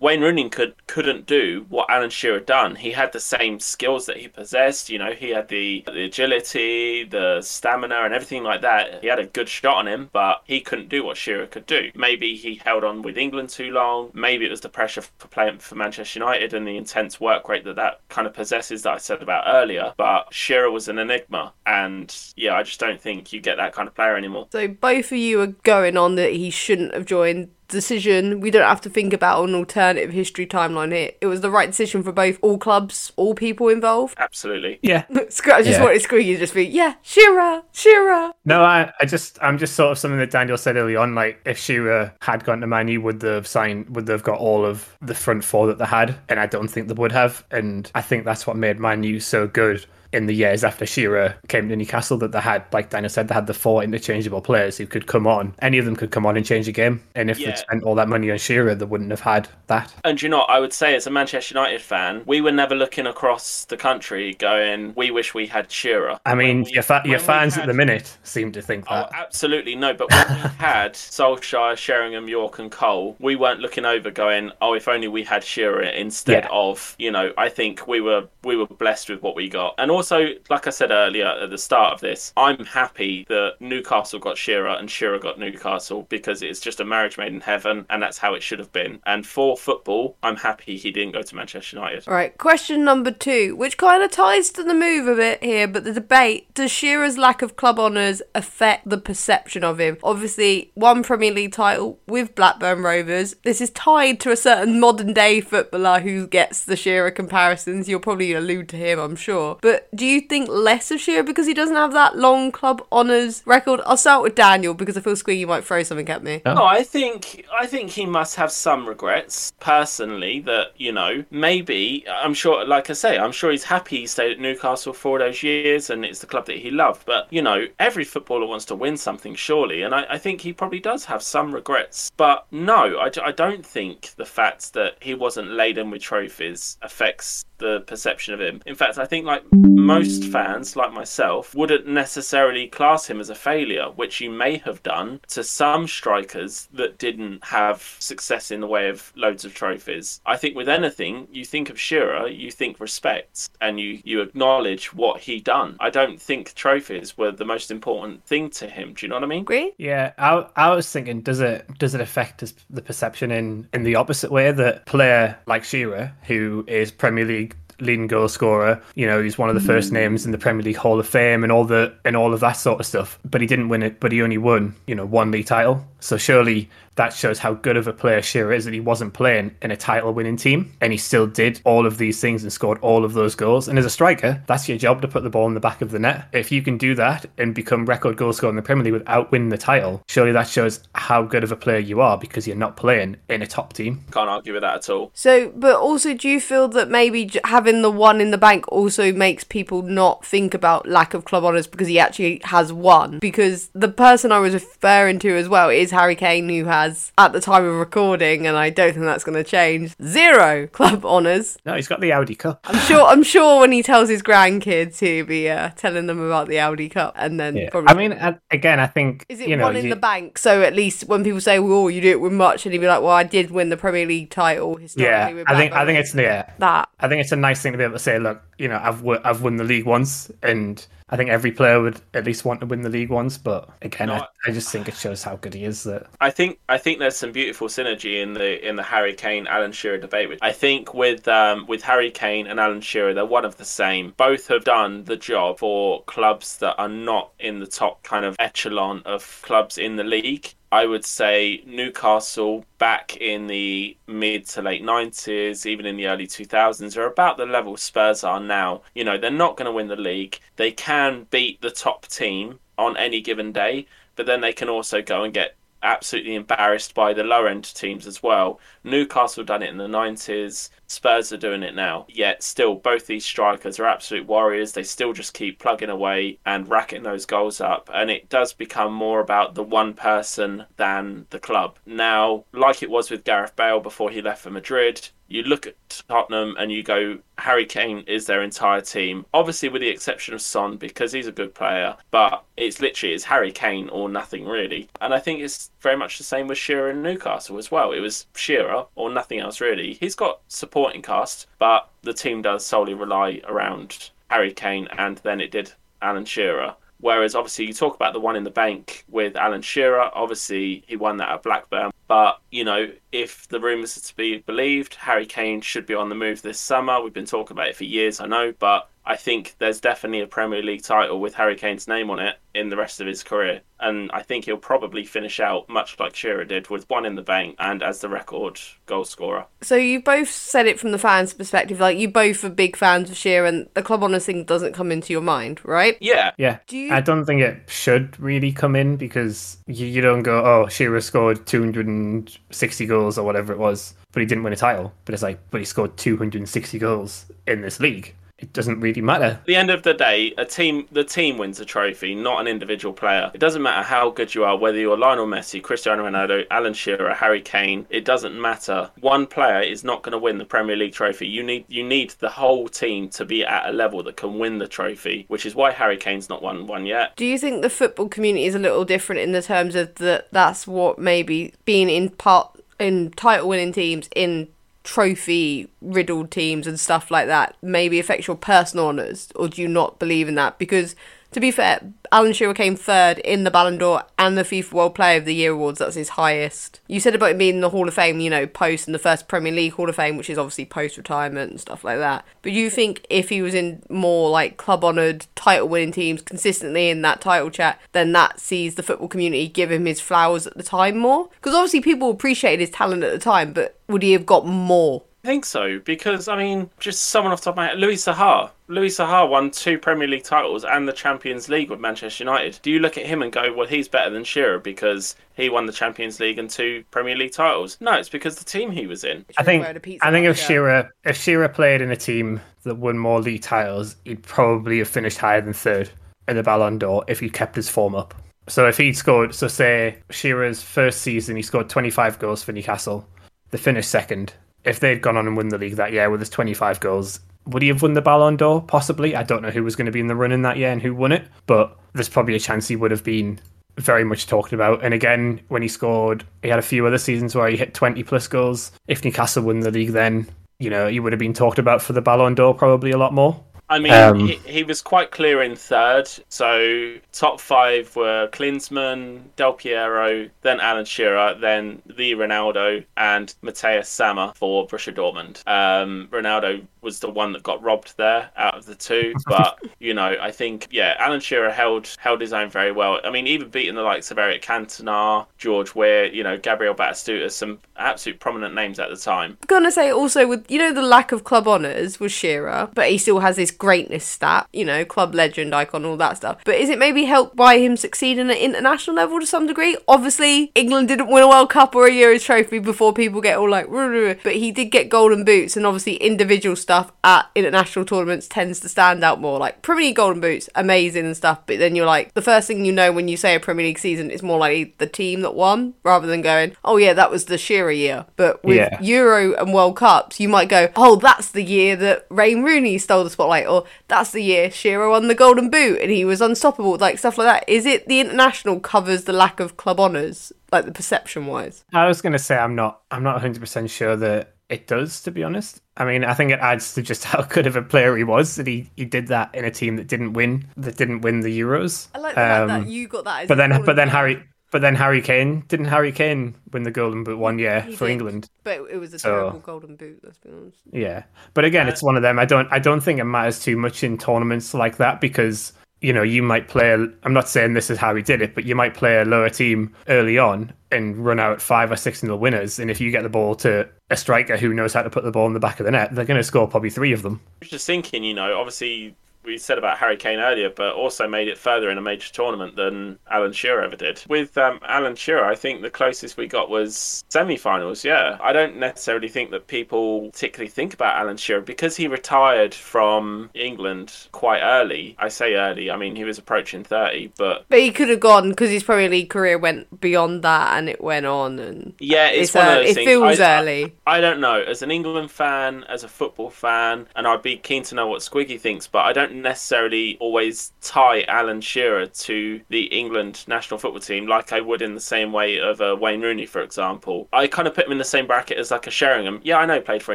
[0.00, 2.76] Wayne Rooney could couldn't do what Alan Shearer done.
[2.76, 4.90] He had the same skills that he possessed.
[4.90, 9.00] You know, he had the, the agility, the stamina, and everything like that.
[9.00, 11.90] He had a good shot on him, but he couldn't do what Shearer could do.
[11.94, 14.10] Maybe he held on with England too long.
[14.12, 17.64] Maybe it was the pressure for playing for Manchester United and the intense work rate
[17.64, 19.94] that that kind of possesses that I said about earlier.
[19.96, 23.88] But Shearer was an enigma, and yeah, I just don't think you get that kind
[23.88, 24.48] of player anymore.
[24.50, 27.50] So both of you are going on that he shouldn't have joined.
[27.68, 28.40] Decision.
[28.40, 31.10] We don't have to think about an alternative history timeline here.
[31.20, 34.14] It was the right decision for both all clubs, all people involved.
[34.18, 34.78] Absolutely.
[34.82, 35.04] Yeah.
[35.28, 35.84] Scr- I just Yeah.
[35.84, 38.32] wanted Squeaky to just be, yeah, Shearer, Shearer.
[38.44, 41.14] No, I, I just, I'm just sort of something that Daniel said early on.
[41.14, 43.94] Like, if Shearer had gone to Man U, would they have signed?
[43.94, 46.16] Would they have got all of the front four that they had?
[46.28, 47.44] And I don't think they would have.
[47.50, 51.34] And I think that's what made Man U so good in the years after Shearer
[51.48, 52.18] came to Newcastle.
[52.18, 55.26] That they had, like Daniel said, they had the four interchangeable players who could come
[55.26, 55.54] on.
[55.60, 57.02] Any of them could come on and change a game.
[57.14, 57.48] And if Yeah.
[57.48, 59.92] they'd spent all that money on Shearer, they wouldn't have had that.
[60.04, 63.06] And you know, I would say as a Manchester United fan, we were never looking
[63.06, 67.18] across the country going, "We wish we had Shearer." I mean, we- your fa- your
[67.18, 69.10] fans at the minute seem to think Oh, that.
[69.14, 69.92] absolutely no.
[69.94, 74.74] But when we had Solskjaer, Sheringham, Yorke, and Cole, we weren't looking over going, "Oh,
[74.74, 76.50] if only we had Shearer instead Yeah.
[76.50, 79.74] of." You know, I think we were we were blessed with what we got.
[79.78, 84.20] And also, like I said earlier at the start of this, I'm happy that Newcastle
[84.20, 88.00] got Shearer and Shearer got Newcastle because it's just a marriage made in heaven, and
[88.00, 89.00] that's how it should have been.
[89.06, 92.06] And for football, I'm happy he didn't go to Manchester United.
[92.06, 95.66] All right, question number two, which kind of ties to the move a bit here,
[95.66, 99.98] but the debate does Shearer's lack of club honours affect the perception of him?
[100.04, 103.34] Obviously, one Premier League title with Blackburn Rovers.
[103.42, 107.88] This is tied to a certain modern day footballer who gets the Shearer comparisons.
[107.88, 109.58] You'll probably allude to him, I'm sure.
[109.60, 113.42] But do you think less of Shearer because he doesn't have that long club honours
[113.46, 113.80] record?
[113.86, 116.42] I'll start with Daniel because I feel Squeaky might throw something at me.
[116.44, 122.04] No, I think I think he must have some regrets personally that you know maybe
[122.08, 125.18] I'm sure like I say I'm sure he's happy he stayed at Newcastle for all
[125.18, 128.64] those years and it's the club that he loved but you know every footballer wants
[128.66, 132.46] to win something surely and I, I think he probably does have some regrets but
[132.50, 137.80] no I, I don't think the fact that he wasn't laden with trophies affects the
[137.80, 139.42] perception of him in fact I think like
[139.78, 144.82] most fans, like myself, wouldn't necessarily class him as a failure, which you may have
[144.82, 150.20] done to some strikers that didn't have success in the way of loads of trophies.
[150.26, 154.92] I think with anything, you think of Shearer, you think respect, and you, you acknowledge
[154.92, 155.76] what he done.
[155.80, 158.94] I don't think trophies were the most important thing to him.
[158.94, 159.42] Do you know what I mean?
[159.42, 159.72] Agree?
[159.78, 163.84] Yeah, I, I was thinking, does it does it affect us- the perception in in
[163.84, 169.06] the opposite way that player like Shearer, who is Premier League leading goal scorer, you
[169.06, 169.68] know, he's one of the mm-hmm.
[169.68, 172.40] first names in the Premier League Hall of Fame and all the and all of
[172.40, 175.06] that sort of stuff, but he didn't win it, but he only won, you know,
[175.06, 175.84] one league title.
[176.00, 179.54] So surely that shows how good of a player Shearer is that he wasn't playing
[179.62, 182.78] in a title winning team and he still did all of these things and scored
[182.80, 183.68] all of those goals.
[183.68, 185.90] And as a striker, that's your job to put the ball in the back of
[185.90, 186.28] the net.
[186.32, 189.30] If you can do that and become record goal scorer in the Premier League without
[189.30, 192.56] winning the title, surely that shows how good of a player you are because you're
[192.56, 194.04] not playing in a top team.
[194.10, 195.12] Can't argue with that at all.
[195.14, 199.12] So, but also, do you feel that maybe having the one in the bank also
[199.12, 203.20] makes people not think about lack of club honours because he actually has one?
[203.20, 206.87] Because the person I was referring to as well is Harry Kane, who has,
[207.18, 211.04] at the time of recording, and I don't think that's going to change, zero club
[211.04, 211.56] honours.
[211.64, 212.60] No, he's got the Audi Cup.
[212.64, 213.02] I'm sure.
[213.06, 216.88] I'm sure when he tells his grandkids, he'll be uh, telling them about the Audi
[216.88, 217.70] Cup, and then Yeah.
[217.70, 217.88] probably.
[217.90, 220.38] I mean, again, I think Is it you know, one in you- the bank?
[220.38, 222.86] So at least when people say, "Oh, you do it with much," and he'd be
[222.86, 225.98] like, "Well, I did win the Premier League title historically." yeah, I think I think
[225.98, 226.88] it's yeah, that.
[227.00, 229.02] I think it's a nice thing to be able to say, look, you know, I've
[229.02, 232.60] won, I've won the league once, and I think every player would at least want
[232.60, 233.38] to win the league once.
[233.38, 235.84] But again, No, I, I just think it shows how good he is.
[235.84, 239.46] That I think I think there's some beautiful synergy in the in the Harry Kane
[239.46, 240.38] Alan Shearer debate.
[240.42, 244.12] I think with um, with Harry Kane and Alan Shearer, they're one of the same.
[244.16, 248.36] Both have done the job for clubs that are not in the top kind of
[248.38, 250.52] echelon of clubs in the league.
[250.70, 256.26] I would say Newcastle back in the mid to late 90s, even in the early
[256.26, 258.82] 2000s, are about the level Spurs are now.
[258.94, 260.38] You know, they're not going to win the league.
[260.56, 265.00] They can beat the top team on any given day, but then they can also
[265.00, 268.60] go and get absolutely embarrassed by the lower end teams as well.
[268.84, 270.70] Newcastle done it in the 90s.
[270.86, 272.06] Spurs are doing it now.
[272.08, 274.72] Yet still, both these strikers are absolute warriors.
[274.72, 277.90] They still just keep plugging away and racking those goals up.
[277.92, 281.78] And it does become more about the one person than the club.
[281.84, 285.74] Now, like it was with Gareth Bale before he left for Madrid, you look at
[286.08, 289.26] Tottenham and you go, Harry Kane is their entire team.
[289.34, 293.24] Obviously, with the exception of Son because he's a good player, but it's literally it's
[293.24, 294.88] Harry Kane or nothing really.
[295.00, 297.92] And I think it's very much the same with Shearer in Newcastle as well.
[297.92, 299.94] It was Shearer or nothing else really.
[299.94, 305.40] He's got supporting cast, but the team does solely rely around Harry Kane, and then
[305.40, 306.74] it did Alan Shearer.
[307.00, 310.96] Whereas obviously you talk about the one in the bank with Alan Shearer, obviously he
[310.96, 311.92] won that at Blackburn.
[312.08, 316.08] But, you know, if the rumours are to be believed, Harry Kane should be on
[316.08, 317.00] the move this summer.
[317.00, 320.26] We've been talking about it for years, I know, but I think there's definitely a
[320.26, 323.62] Premier League title with Harry Kane's name on it in the rest of his career.
[323.80, 327.22] And I think he'll probably finish out much like Shearer did with one in the
[327.22, 329.46] bank and as the record goal scorer.
[329.62, 333.08] So you both said it from the fans' perspective, like you both are big fans
[333.08, 335.96] of Shearer, and the club honours thing doesn't come into your mind, right?
[336.00, 340.02] Yeah, yeah, Do you- I don't think it should really come in because you, you
[340.02, 344.52] don't go, oh, Shearer scored 260 goals or whatever it was, but he didn't win
[344.52, 344.92] a title.
[345.04, 348.14] But it's like, but he scored 260 goals in this league.
[348.38, 349.24] It doesn't really matter.
[349.24, 352.46] At the end of the day, a team the team wins a trophy, not an
[352.46, 353.30] individual player.
[353.34, 357.10] It doesn't matter how good you are, whether you're Lionel Messi, Cristiano Ronaldo, Alan Shearer,
[357.10, 357.86] or Harry Kane.
[357.90, 358.90] It doesn't matter.
[359.00, 361.26] One player is not going to win the Premier League trophy.
[361.26, 364.58] You need you need the whole team to be at a level that can win
[364.58, 367.16] the trophy, which is why Harry Kane's not won one yet.
[367.16, 370.28] Do you think the football community is a little different in the terms of that?
[370.30, 374.48] That's what maybe being in part in title winning teams in
[374.88, 379.68] trophy riddled teams and stuff like that maybe affects your personal honours, or do you
[379.68, 380.58] not believe in that?
[380.58, 380.96] Because
[381.32, 384.94] to be fair, Alan Shearer came third in the Ballon d'Or and the FIFA World
[384.94, 385.78] Player of the Year awards.
[385.78, 386.80] That's his highest.
[386.86, 388.98] You said about him being in the Hall of Fame, you know, post in the
[388.98, 392.24] first Premier League Hall of Fame, which is obviously post retirement and stuff like that.
[392.42, 396.22] But do you think if he was in more like club honoured, title winning teams
[396.22, 400.46] consistently in that title chat, then that sees the football community give him his flowers
[400.46, 401.28] at the time more?
[401.34, 405.02] Because obviously people appreciated his talent at the time, but would he have got more?
[405.24, 407.96] I think so because I mean, just someone off the top of my head, Louis
[407.96, 408.50] Saha.
[408.68, 412.60] Louis Saha won two Premier League titles and the Champions League with Manchester United.
[412.62, 415.66] Do you look at him and go, "Well, he's better than Shearer because he won
[415.66, 417.78] the Champions League and two Premier League titles"?
[417.80, 419.24] No, it's because the team he was in.
[419.36, 420.46] I think Wearing a Pizza I think if shirt.
[420.46, 424.88] Shearer if Shearer played in a team that won more league titles, he'd probably have
[424.88, 425.90] finished higher than third
[426.28, 428.14] in the Ballon d'Or if he kept his form up.
[428.46, 433.06] So if he'd scored, so say Shearer's first season, he scored 25 goals for Newcastle.
[433.50, 434.32] They finished second.
[434.64, 437.62] If they'd gone on and won the league that year with his 25 goals, would
[437.62, 438.62] he have won the Ballon d'Or?
[438.62, 439.16] Possibly.
[439.16, 440.94] I don't know who was going to be in the running that year and who
[440.94, 443.40] won it, but there's probably a chance he would have been
[443.78, 444.84] very much talked about.
[444.84, 448.02] And again, when he scored, he had a few other seasons where he hit 20
[448.02, 448.72] plus goals.
[448.86, 451.92] If Newcastle won the league, then you know he would have been talked about for
[451.92, 453.42] the Ballon d'Or probably a lot more.
[453.70, 456.08] I mean, um, he, he, was quite clear in third.
[456.30, 463.88] So top five were Klinsmann, Del Piero, then Alan Shearer, then the Ronaldo, and Matthias
[463.88, 465.46] Sammer for Borussia Dortmund.
[465.46, 469.94] Um, Ronaldo was the one that got robbed there out of the two, but you
[469.94, 473.00] know, I think yeah, Alan Shearer held held his own very well.
[473.04, 477.30] I mean, even beating the likes of Eric Cantona, George Weah, you know, Gabriel Batistuta,
[477.30, 479.38] some absolute prominent names at the time.
[479.42, 482.88] I'm gonna say also with you know the lack of club honours was Shearer, but
[482.88, 486.38] he still has this greatness stat, you know, club legend icon, all that stuff.
[486.44, 489.76] But is it maybe helped by him succeeding at international level to some degree?
[489.86, 493.50] Obviously, England didn't win a World Cup or a Euros trophy before people get all
[493.50, 498.60] like, but he did get golden boots, and obviously individual stuff at international tournaments tends
[498.60, 499.38] to stand out more.
[499.38, 502.64] Like Premier League golden boots, amazing and stuff, but then you're like, the first thing
[502.64, 505.34] you know when you say a Premier League season is more likely the team that
[505.34, 508.06] won rather than going, oh yeah, that was the Shearer year.
[508.16, 508.80] But with yeah.
[508.80, 513.04] Euro and World Cups, you might go, oh, that's the year that Wayne Rooney stole
[513.04, 516.76] the spotlight, or that's the year Shearer won the Golden Boot and he was unstoppable,
[516.76, 517.48] like stuff like that.
[517.48, 521.64] Is it the international covers the lack of club honours, like the perception wise?
[521.72, 522.82] I was going to say I'm not.
[522.90, 525.60] I'm not 100 percent sure that it does, to be honest.
[525.76, 528.36] I mean, I think it adds to just how good of a player he was
[528.36, 531.40] that he, he did that in a team that didn't win that didn't win the
[531.40, 531.88] Euros.
[531.94, 533.28] I like the um, that you got that.
[533.28, 537.04] but then, but then Harry, but then Harry Kane didn't Harry Kane win the Golden
[537.04, 538.30] Boot one year he for did, England?
[538.44, 540.00] But it was a so, terrible Golden Boot.
[540.02, 540.58] Let's be honest.
[540.72, 542.18] Yeah, but again, it's one of them.
[542.18, 545.92] I don't I don't think it matters too much in tournaments like that because you
[545.92, 546.72] know you might play.
[546.72, 549.04] i I'm not saying this is how he did it, but you might play a
[549.04, 552.58] lower team early on and run out five or six nil winners.
[552.58, 555.10] And if you get the ball to a striker who knows how to put the
[555.10, 557.20] ball in the back of the net, they're going to score probably three of them.
[557.42, 558.96] Just thinking, you know, obviously
[559.28, 562.56] we said about Harry Kane earlier, but also made it further in a major tournament
[562.56, 564.02] than Alan Shearer ever did.
[564.08, 567.84] With um, Alan Shearer, I think the closest we got was semi-finals.
[567.84, 572.54] Yeah, I don't necessarily think that people particularly think about Alan Shearer because he retired
[572.54, 574.96] from England quite early.
[574.98, 578.30] I say early, I mean he was approaching thirty, but but he could have gone
[578.30, 582.30] because his Premier League career went beyond that and it went on and yeah, it's,
[582.30, 582.86] it's one uh, of those it things.
[582.86, 583.74] feels I, early.
[583.86, 584.40] I, I don't know.
[584.40, 588.00] As an England fan, as a football fan, and I'd be keen to know what
[588.00, 593.80] Squiggy thinks, but I don't necessarily always tie Alan Shearer to the England national football
[593.80, 597.08] team like I would in the same way of uh, Wayne Rooney, for example.
[597.12, 599.20] I kind of put him in the same bracket as like a Sheringham.
[599.22, 599.94] Yeah, I know he played for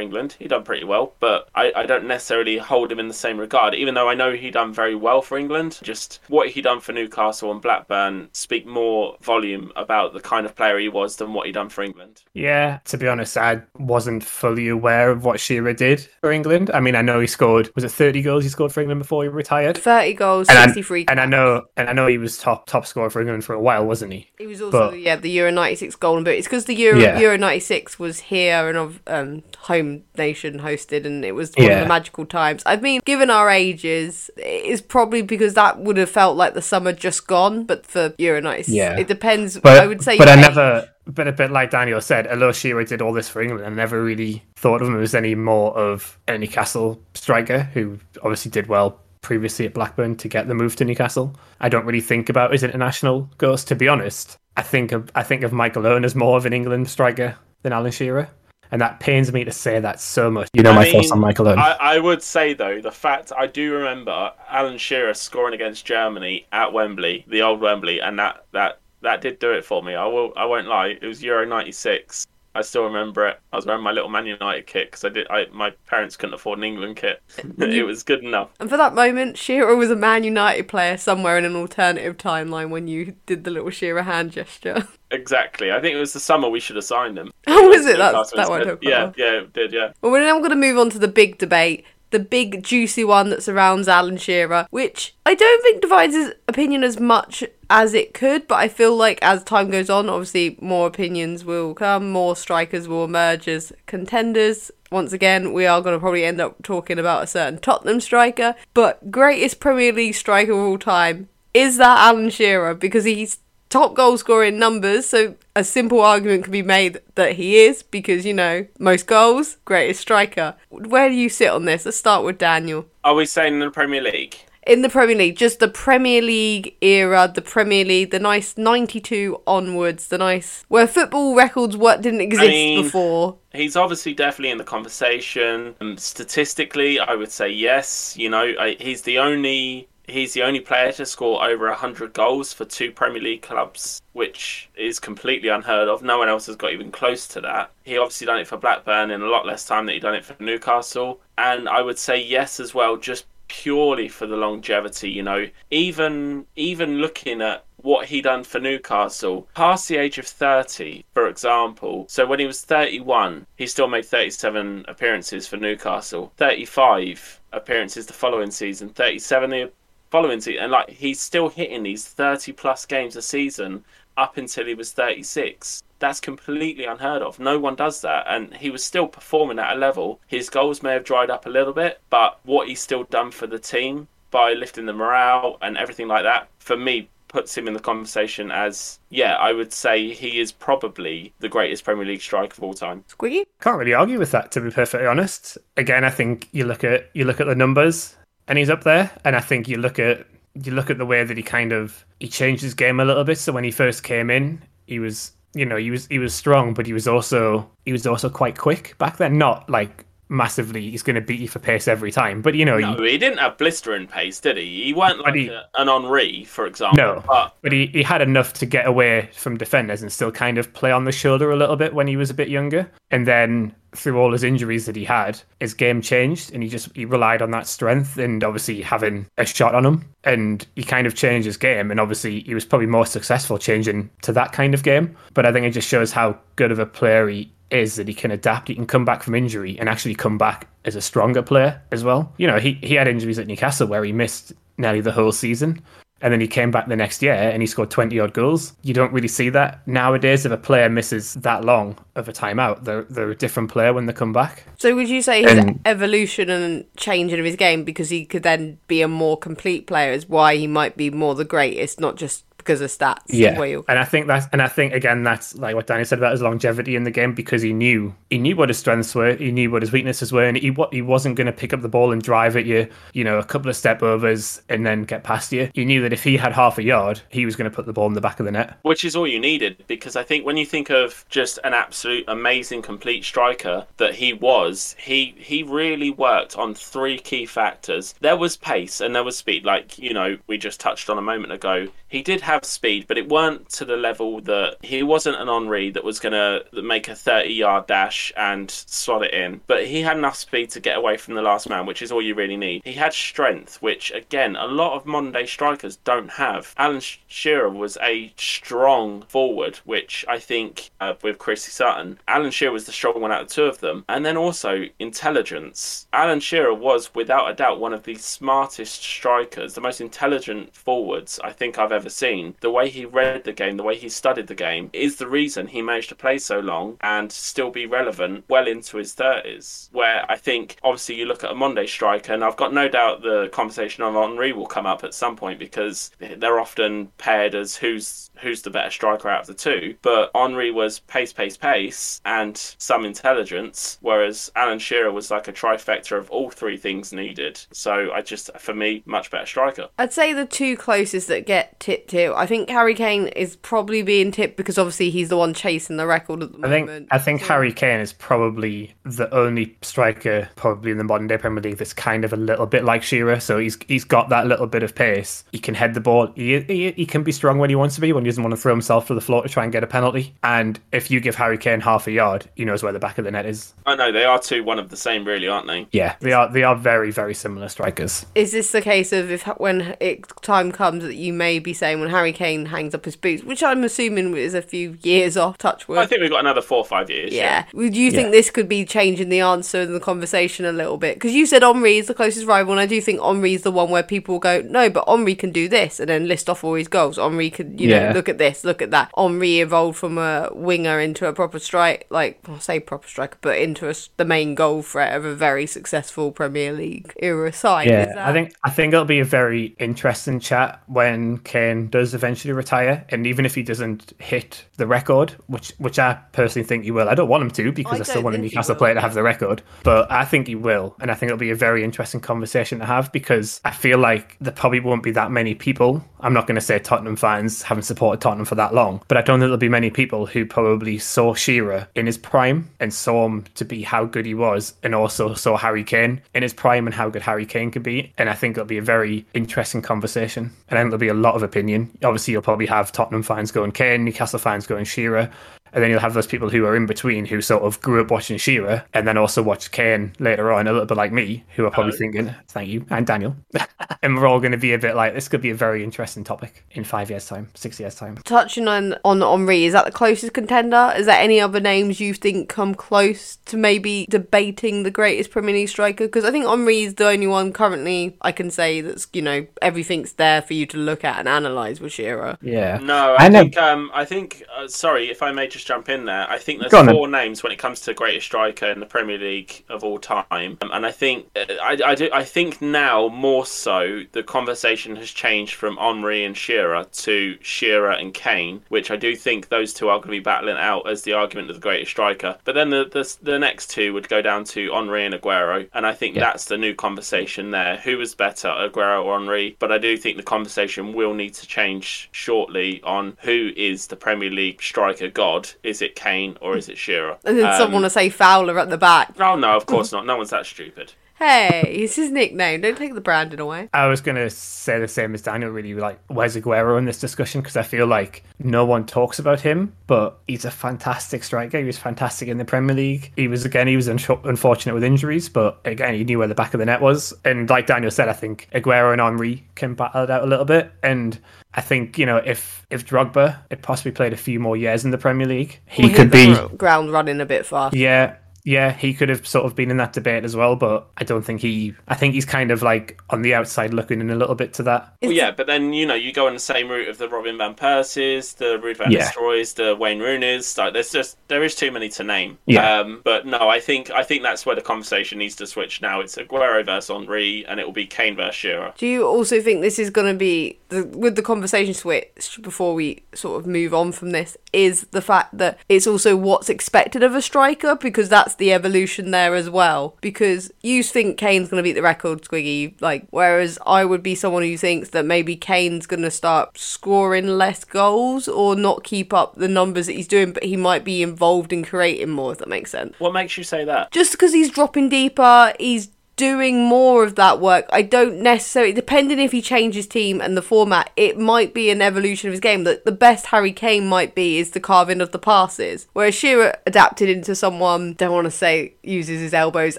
[0.00, 0.36] England.
[0.38, 3.74] He done pretty well, but I, I don't necessarily hold him in the same regard,
[3.74, 5.78] even though I know he done very well for England.
[5.82, 10.54] Just what he done for Newcastle and Blackburn speak more volume about the kind of
[10.54, 12.22] player he was than what he done for England.
[12.32, 16.70] Yeah, to be honest, I wasn't fully aware of what Shearer did for England.
[16.72, 19.22] I mean, I know he scored was it 30 goals he scored for England before
[19.22, 19.78] he retired.
[19.78, 21.06] Thirty goals, and sixty-three.
[21.08, 23.52] I, and I know, and I know he was top top scorer for England for
[23.52, 24.30] a while, wasn't he?
[24.38, 26.36] He was also but, yeah the Euro '96 Golden Boot.
[26.36, 27.18] It's because the Euro yeah.
[27.18, 31.74] Euro '96 was here and of um, home nation hosted, and it was one yeah.
[31.74, 32.62] of the magical times.
[32.66, 36.92] I mean, given our ages, it's probably because that would have felt like the summer
[36.92, 37.64] just gone.
[37.64, 38.98] But for Euro '96, yeah.
[38.98, 39.58] it depends.
[39.58, 42.84] But, I would say, but I never but a bit like Daniel said, although Shearer
[42.84, 46.18] did all this for England, I never really thought of him as any more of
[46.26, 50.84] a Newcastle striker who obviously did well previously at Blackburn to get the move to
[50.84, 51.34] Newcastle.
[51.60, 54.36] I don't really think about his international goals, to be honest.
[54.56, 57.72] I think of I think of Michael Owen as more of an England striker than
[57.72, 58.28] Alan Shearer.
[58.70, 60.48] And that pains me to say that so much.
[60.52, 61.58] You know I my mean, thoughts on Michael Owen.
[61.58, 66.46] I, I, would say though, the fact I do remember Alan Shearer scoring against Germany
[66.50, 69.94] at Wembley, the old Wembley, and that that that did do it for me.
[69.94, 70.98] I will I won't lie.
[71.00, 72.26] It was Euro '96.
[72.56, 73.40] I still remember it.
[73.52, 75.26] I was wearing my little Man United kit because I did.
[75.28, 77.20] I, my parents couldn't afford an England kit.
[77.58, 78.50] it was good enough.
[78.60, 82.70] And for that moment, Shearer was a Man United player somewhere in an alternative timeline
[82.70, 84.86] when you did the little Shearer hand gesture.
[85.10, 85.70] Exactly.
[85.70, 87.30] I think it was the summer we should have signed him.
[87.46, 87.98] Oh, was it?
[87.98, 88.78] That's, that one.
[88.82, 89.72] Yeah, yeah, it did.
[89.72, 89.92] Yeah.
[90.00, 93.28] Well, then I'm going to move on to the big debate the big juicy one
[93.30, 97.42] that surrounds Alan Shearer, which I don't think divides his opinion as much
[97.74, 101.74] as it could, but I feel like as time goes on, obviously more opinions will
[101.74, 104.70] come, more strikers will emerge as contenders.
[104.92, 108.54] Once again, we are going to probably end up talking about a certain Tottenham striker,
[108.74, 113.38] but greatest Premier League striker of all time is that Alan Shearer because he's
[113.70, 117.82] top goal scorer in numbers, so a simple argument can be made that he is
[117.82, 120.54] because, you know, most goals, greatest striker.
[120.68, 121.84] Where do you sit on this?
[121.84, 122.86] Let's start with Daniel.
[123.02, 124.36] Are we saying in the Premier League?
[124.66, 129.40] In the Premier League, just the Premier League era, the Premier League, the nice 92
[129.46, 133.38] onwards, the nice where football records what didn't exist mean- before.
[133.52, 135.76] He's obviously definitely in the conversation.
[135.80, 138.16] Um, statistically, I would say yes.
[138.16, 142.52] You know, I, he's the only he's the only player to score over 100 goals
[142.52, 146.02] for two Premier League clubs, which is completely unheard of.
[146.02, 147.70] No one else has got even close to that.
[147.84, 150.24] He obviously done it for Blackburn in a lot less time than he done it
[150.24, 151.20] for Newcastle.
[151.38, 155.48] And I would say yes as well, just purely for the longevity, you know.
[155.70, 161.28] Even even looking at what he done for Newcastle past the age of 30 for
[161.28, 162.06] example.
[162.08, 166.32] So when he was 31 he still made 37 appearances for Newcastle.
[166.38, 168.88] 35 appearances the following season.
[168.88, 169.72] 37 the
[170.10, 173.84] following season and like he's still hitting these 30 plus games a season
[174.16, 178.68] up until he was 36 that's completely unheard of no one does that and he
[178.68, 182.00] was still performing at a level his goals may have dried up a little bit
[182.10, 186.22] but what he's still done for the team by lifting the morale and everything like
[186.22, 190.52] that for me puts him in the conversation as yeah i would say he is
[190.52, 193.44] probably the greatest premier league striker of all time Squiggy?
[193.60, 195.56] Can't really argue with that, to be perfectly honest.
[195.76, 198.14] Again, I think you look at you look at the numbers,
[198.46, 199.10] and he's up there.
[199.24, 202.04] And I think you look at you look at the way that he kind of
[202.20, 203.38] he changed his game a little bit.
[203.38, 206.74] So when he first came in, he was you know he was he was strong,
[206.74, 209.38] but he was also he was also quite quick back then.
[209.38, 212.78] Not like massively he's going to beat you for pace every time, but you know
[212.78, 215.88] no he, he didn't have blistering pace did he he weren't like he- a, an
[215.88, 220.02] Henry for example No, but but he, he had enough to get away from defenders
[220.02, 222.34] and still kind of play on the shoulder a little bit when he was a
[222.34, 222.90] bit younger.
[223.10, 226.88] And then through all his injuries that he had, his game changed and he just
[226.96, 230.04] he relied on that strength and obviously having a shot on him.
[230.24, 234.10] And he kind of changed his game and obviously he was probably more successful changing
[234.22, 235.16] to that kind of game.
[235.32, 238.14] But I think it just shows how good of a player he is that he
[238.14, 241.42] can adapt, he can come back from injury and actually come back as a stronger
[241.42, 242.32] player as well.
[242.36, 245.82] You know, he, he had injuries at Newcastle where he missed nearly the whole season.
[246.20, 248.72] And then he came back the next year and he scored 20 odd goals.
[248.82, 250.46] You don't really see that nowadays.
[250.46, 254.06] If a player misses that long of a timeout, they're, they're a different player when
[254.06, 254.64] they come back.
[254.78, 258.42] So would you say his And- evolution and changing of his game because he could
[258.42, 262.16] then be a more complete player is why he might be more the greatest, not
[262.16, 263.18] just because of stats?
[263.28, 266.04] Yeah, Where you- and I think that's and I think again that's like what Danny
[266.04, 269.14] said about his longevity in the game because he knew he knew what his strengths
[269.14, 271.72] were, he knew what his weaknesses were, and he wa- he wasn't going to pick
[271.72, 274.86] up the ball and drive at you, you know, a couple of step overs and
[274.86, 275.70] then get past you.
[275.74, 277.92] He knew that if he had half a yard, he was going to put the
[277.92, 278.78] ball in the back of the net.
[278.82, 282.24] which is all you needed because I think when you think of just an absolute
[282.28, 288.14] amazing complete striker that he was, he he really worked on three key factors.
[288.20, 291.22] There was pace and there was speed, like you know we just touched on a
[291.22, 291.88] moment ago.
[292.08, 295.88] He did have speed, but it weren't to the level that he wasn't an Henry
[295.90, 299.62] that was gonna make a thirty-yard dash and slot it in.
[299.66, 302.20] But he had enough speed to get away from the last man, which is all
[302.20, 302.82] you really need.
[302.84, 306.74] He had strength, which again a lot of modern-day strikers don't have.
[306.76, 312.72] Alan Shearer was a strong forward, which I think uh, with Chrissy Sutton, Alan Shearer
[312.72, 314.04] was the strong one out of the two of them.
[314.06, 316.06] And then also intelligence.
[316.12, 321.40] Alan Shearer was without a doubt one of the smartest strikers, the most intelligent forwards
[321.42, 322.43] I think I've ever seen.
[322.60, 325.66] The way he read the game, the way he studied the game, is the reason
[325.66, 329.88] he managed to play so long and still be relevant well into his 30s.
[329.92, 333.22] Where I think, obviously, you look at a Monday striker, and I've got no doubt
[333.22, 337.76] the conversation on Henry will come up at some point because they're often paired as
[337.76, 339.94] who's who's the better striker out of the two.
[340.02, 345.52] But Henry was pace, pace, pace, and some intelligence, whereas Alan Shearer was like a
[345.52, 347.64] trifecta of all three things needed.
[347.72, 349.88] So I just, for me, much better striker.
[349.98, 352.33] I'd say the two closest that get tipped here.
[352.36, 356.06] I think Harry Kane is probably being tipped because obviously he's the one chasing the
[356.06, 357.08] record at the I think.
[357.10, 361.38] I think So- Harry Kane is probably the only striker probably in the modern day
[361.38, 363.40] Premier League that's kind of a little bit like Shearer.
[363.40, 365.44] So he's he's got that little bit of pace.
[365.52, 366.32] He can head the ball.
[366.34, 368.12] He, he he can be strong when he wants to be.
[368.12, 369.86] When he doesn't want to throw himself to the floor to try and get a
[369.86, 370.34] penalty.
[370.42, 373.24] And if you give Harry Kane half a yard, he knows where the back of
[373.24, 373.74] the net is.
[373.86, 375.86] I know they are two one of the same, really, aren't they?
[375.92, 378.26] Yeah, they are they are very very similar strikers.
[378.34, 382.00] Is this the case of if when it time comes that you may be saying
[382.00, 385.58] when Harry Kane hangs up his boots, which I'm assuming is a few years off,
[385.58, 385.98] touch wood.
[385.98, 387.32] I think we've got another four or five years.
[387.32, 387.64] yeah.
[387.74, 388.30] Would you think Yeah.
[388.32, 391.14] this could be changing the answer and the conversation a little bit?
[391.14, 393.70] Because you said Henry is the closest rival, and I do think Henry is the
[393.72, 396.74] one where people go, no, but Henry can do this, and then list off all
[396.74, 397.16] his goals.
[397.16, 399.10] Henry could, you know, look at this, look at that.
[399.16, 403.58] Henry evolved from a winger into a proper strike, like, I'll say proper striker, but
[403.58, 407.88] into a s the main goal threat of a very successful Premier League era side.
[407.88, 412.13] Yeah, that- I think I think it'll be a very interesting chat when Kane does
[412.14, 416.66] does eventually retire, and even if he doesn't hit the record, which which I personally
[416.66, 418.76] think he will, I don't want him to because I I, still want a Newcastle
[418.76, 421.50] player to have the record, but I think he will, and I think it'll be
[421.50, 425.30] a very interesting conversation to have because I feel like there probably won't be that
[425.30, 426.04] many people.
[426.20, 429.22] I'm not going to say Tottenham fans haven't supported Tottenham for that long, but I
[429.22, 433.26] don't think there'll be many people who probably saw Shearer in his prime and saw
[433.26, 436.86] him to be how good he was, and also saw Harry Kane in his prime
[436.86, 438.12] and how good Harry Kane could be.
[438.18, 441.14] And I think it'll be a very interesting conversation, and I think there'll be a
[441.14, 441.90] lot of opinion.
[442.04, 445.30] Obviously, you'll probably have Tottenham fans going Kane, Newcastle fans going Shearer.
[445.74, 448.10] And then you'll have those people who are in between who sort of grew up
[448.10, 451.66] watching Shearer and then also watched Kane later on, a little bit like me, who
[451.66, 453.36] are probably thinking, thank you, and Daniel.
[454.02, 456.24] and we're all going to be a bit like, this could be a very interesting
[456.24, 458.16] topic in five years' time, six years' time.
[458.24, 460.92] Touching on on Henry, is that the closest contender?
[460.96, 465.54] Is there any other names you think come close to maybe debating the greatest Premier
[465.54, 466.06] League striker?
[466.06, 469.46] Because I think Henry is the only one currently I can say that's you know
[469.60, 472.38] everything's there for you to look at and analyze with Shearer.
[472.40, 472.78] Yeah.
[472.78, 476.04] No, I, I think um, I think uh, sorry if I may just jump in
[476.04, 476.28] there.
[476.30, 476.94] I think there's on then.
[476.94, 480.58] four names when it comes to greatest striker in the Premier League of all time,
[480.62, 484.96] um, and I think uh, I, I do I think now more so the conversation
[484.96, 489.72] has changed from Henry and Shearer to Shearer and Kane, which I do think those
[489.74, 492.36] two are going to be battling out as the argument of the greatest striker.
[492.44, 495.86] But then the the, the next two would go down to Henry and Aguero, and
[495.86, 496.22] I think Yeah.
[496.24, 497.76] that's the new conversation there.
[497.78, 499.56] Who was better, Aguero or Henry?
[499.58, 503.96] But I do think the conversation will need to change shortly on who is the
[503.96, 505.48] Premier League striker god.
[505.62, 507.18] Is it Kane or is it Shearer?
[507.24, 509.14] And then Um, someone to say Fowler at the back.
[509.20, 510.06] Oh no, of course not.
[510.06, 510.92] No one's that stupid.
[511.24, 512.60] Hey, it's his nickname.
[512.60, 513.70] Don't take the branding away.
[513.72, 516.98] I was going to say the same as Daniel, really, like, where's Aguero in this
[516.98, 517.40] discussion?
[517.40, 521.58] Because I feel like no one talks about him, but he's a fantastic striker.
[521.58, 523.10] He was fantastic in the Premier League.
[523.16, 526.34] He was, again, he was un- unfortunate with injuries, but again, he knew where the
[526.34, 527.14] back of the net was.
[527.24, 530.44] And like Daniel said, I think Aguero and Henry can battle it out a little
[530.44, 530.72] bit.
[530.82, 531.18] And
[531.54, 534.90] I think, you know, if, if Drogba had possibly played a few more years in
[534.90, 536.34] the Premier League, he Well, could be.
[536.56, 537.74] ground running a bit fast.
[537.74, 541.04] Yeah, yeah, he could have sort of been in that debate as well, but I
[541.04, 541.74] don't think he.
[541.88, 544.62] I think he's kind of like on the outside looking in a little bit to
[544.64, 544.94] that.
[545.00, 547.38] Well, yeah, but then you know you go on the same route of the Robin
[547.38, 549.10] van Persies, the Ruud van Yeah.
[549.10, 550.58] Nistelrooys, the Wayne Rooney's.
[550.58, 552.36] Like, there's just there is too many to name.
[552.44, 552.80] Yeah.
[552.80, 556.00] Um, but no, I think I think that's where the conversation needs to switch now.
[556.00, 558.74] It's Aguero versus Henry, and it will be Kane versus Shearer.
[558.76, 562.74] Do you also think this is going to be the, with the conversation switch before
[562.74, 564.36] we sort of move on from this?
[564.52, 569.10] Is the fact that it's also what's expected of a striker because that's the evolution
[569.10, 569.96] there as well.
[570.00, 574.14] Because you think Kane's going to beat the record, Squiggy, like whereas I would be
[574.14, 579.12] someone who thinks that maybe Kane's going to start scoring less goals or not keep
[579.12, 582.32] up the numbers that he's doing, but he might be involved in creating more.
[582.32, 583.90] If that makes sense What makes you say that?
[583.92, 587.66] just because he's dropping deeper, he's doing more of that work.
[587.70, 591.82] I don't necessarily, depending if he changes team and the format, it might be an
[591.82, 592.64] evolution of his game.
[592.64, 596.56] That the best Harry Kane might be is the carving of the passes, whereas Shearer
[596.66, 597.94] adapted into someone.
[597.94, 599.76] Don't want to say uses his elbows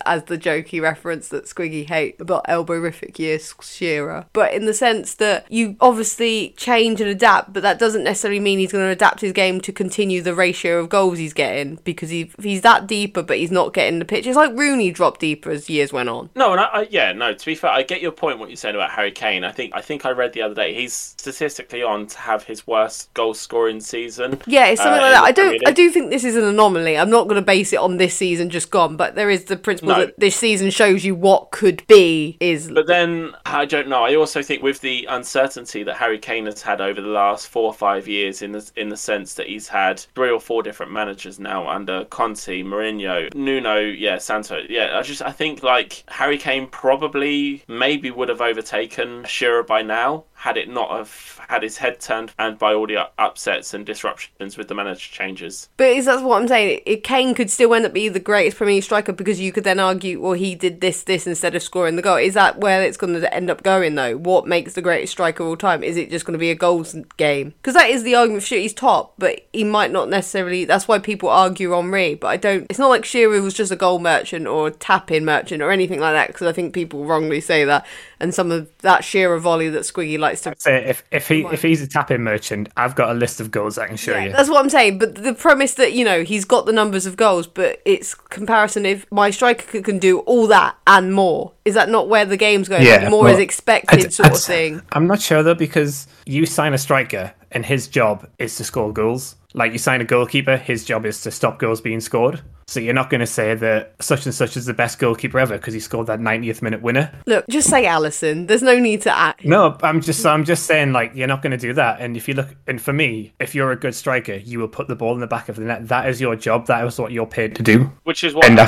[0.05, 5.15] as the jokey reference that Squiggy hate about elbowrific years Shearer, but in the sense
[5.15, 9.21] that you obviously change and adapt, but that doesn't necessarily mean he's going to adapt
[9.21, 13.23] his game to continue the ratio of goals he's getting because he, he's that deeper,
[13.23, 14.27] but he's not getting the pitch.
[14.27, 16.24] It's like Rooney dropped deeper as years went on.
[16.35, 17.33] No, and I, I yeah, no.
[17.33, 18.39] To be fair, I get your point.
[18.39, 19.43] What you're saying about Harry Kane.
[19.43, 22.65] I think I think I read the other day he's statistically on to have his
[22.67, 24.39] worst goal scoring season.
[24.47, 25.23] Yeah, it's something uh, like that.
[25.23, 25.67] I don't.
[25.67, 26.97] I do think this is an anomaly.
[26.97, 29.57] I'm not going to base it on this season just gone, but there is the
[29.57, 30.05] principle No.
[30.05, 32.37] that this season shows you what could be.
[32.39, 34.03] Is But then I don't know.
[34.03, 37.65] I also think with the uncertainty that Harry Kane has had over the last four
[37.65, 40.91] or five years, in the in the sense that he's had three or four different
[40.91, 44.97] managers now under Conte, Mourinho, Nuno, yeah, Santo, yeah.
[44.97, 50.23] I just I think like Harry Kane probably maybe would have overtaken Shearer by now
[50.35, 54.57] had it not have had his head turned and by all the upsets and disruptions
[54.57, 55.69] with the manager changes.
[55.77, 56.81] But is that's what I'm saying?
[56.85, 59.63] It, Kane could still end up being the greatest Premier League striker because you could
[59.63, 62.17] then argue, well, he did this, this instead of scoring the goal.
[62.17, 64.17] Is that where it's going to end up going though?
[64.17, 65.83] What makes the greatest striker of all time?
[65.83, 67.53] Is it just going to be a goals game?
[67.61, 68.43] Because that is the argument.
[68.43, 70.65] Sure, he's top, but he might not necessarily.
[70.65, 72.15] That's why people argue Henry.
[72.15, 72.67] But I don't.
[72.69, 75.99] It's not like Shearer was just a goal merchant or a tap-in merchant or anything
[75.99, 76.27] like that.
[76.27, 77.85] Because I think people wrongly say that,
[78.19, 81.61] and some of that Shearer volley that Squiggy likes to Say if if he if
[81.61, 84.31] he's a tapping merchant, I've got a list of goals I can show you.
[84.31, 84.99] That's what I'm saying.
[84.99, 88.85] But the premise that you know he's got the numbers of goals, but it's comparison.
[88.85, 92.37] If my striker can, can do all that and more, is that not where the
[92.37, 92.83] game's going?
[92.83, 94.81] Yeah, Like, more well, is expected, I'd- sort I'd- of thing.
[94.91, 98.91] I'm not sure though because you sign a striker and his job is to score
[98.91, 99.35] goals.
[99.53, 102.41] Like you sign a goalkeeper, his job is to stop goals being scored.
[102.67, 105.55] So you're not going to say that such and such is the best goalkeeper ever
[105.57, 107.11] because he scored that 90th minute winner.
[107.27, 108.47] Look, just say Alisson.
[108.47, 109.45] There's no need to act.
[109.45, 112.01] No, I'm just I'm just saying like you're not going to do that.
[112.01, 114.87] And if you look, and for me, if you're a good striker, you will put
[114.87, 115.87] the ball in the back of the net.
[115.89, 116.65] That is your job.
[116.65, 117.91] That is what you're paid to do.
[118.03, 118.59] Which is what And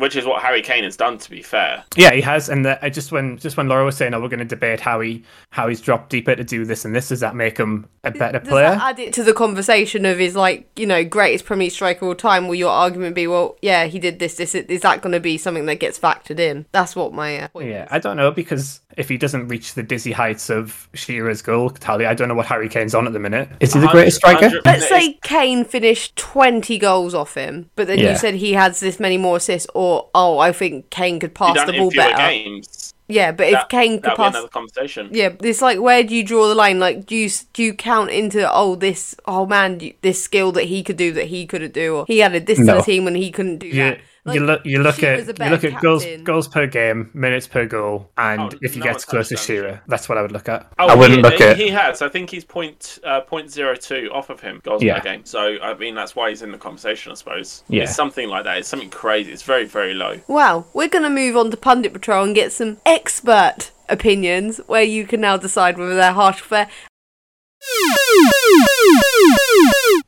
[0.00, 1.18] which is what Harry Kane has done.
[1.18, 2.48] To be fair, Yeah, he has.
[2.48, 4.78] And the, I just when just when Laura was saying, "Oh, we're going to debate
[4.80, 7.88] how he how he's dropped deeper to do this and this," does that make him
[8.04, 8.70] a better Does player?
[8.70, 12.04] that add it to the conversation of his like you know greatest Premier League striker
[12.04, 12.46] of all time?
[12.46, 14.36] Will your argument be, well, yeah, he did this.
[14.36, 16.66] This is that going to be something that gets factored in?
[16.72, 17.88] That's what my uh, point Yeah, is.
[17.90, 22.06] I don't know because if he doesn't reach the dizzy heights of Shearer's goal tally,
[22.06, 23.48] I don't know what Harry Kane's on at the minute.
[23.60, 24.50] Is he the greatest striker?
[24.64, 28.98] Let's say Kane finished 20 goals off him, but then you said he has this
[29.00, 32.16] many more assists, or oh, I think Kane could pass the ball better.
[32.16, 32.89] games.
[33.10, 35.08] Yeah, but if Kane could pass, another conversation.
[35.12, 36.78] yeah, it's like where do you draw the line?
[36.78, 40.64] Like, do you do you count into oh this oh man you- this skill that
[40.64, 43.14] he could do that he couldn't do, or he added this to the team when
[43.14, 44.00] he couldn't do You, that?
[44.24, 47.46] Like, you look you look Shearer's at you look at goals goals per game, minutes
[47.46, 50.18] per goal, and Oh, if he no gets one's close to touched Shearer, that's what
[50.18, 50.70] I would look at.
[50.78, 52.02] Oh, I wouldn't he, look he, at he has.
[52.02, 54.98] I think he's point uh, point zero two off of him goals Yeah.
[54.98, 55.24] per game.
[55.24, 57.12] So I mean that's why he's in the conversation.
[57.12, 57.64] I suppose.
[57.68, 57.84] Yeah.
[57.84, 58.58] It's something like that.
[58.58, 59.32] It's something crazy.
[59.32, 60.20] It's very very low.
[60.28, 64.82] Wow, we're going to move on to Pundit Patrol and get some expert opinions where
[64.82, 66.68] you can now decide whether they're harsh or fair.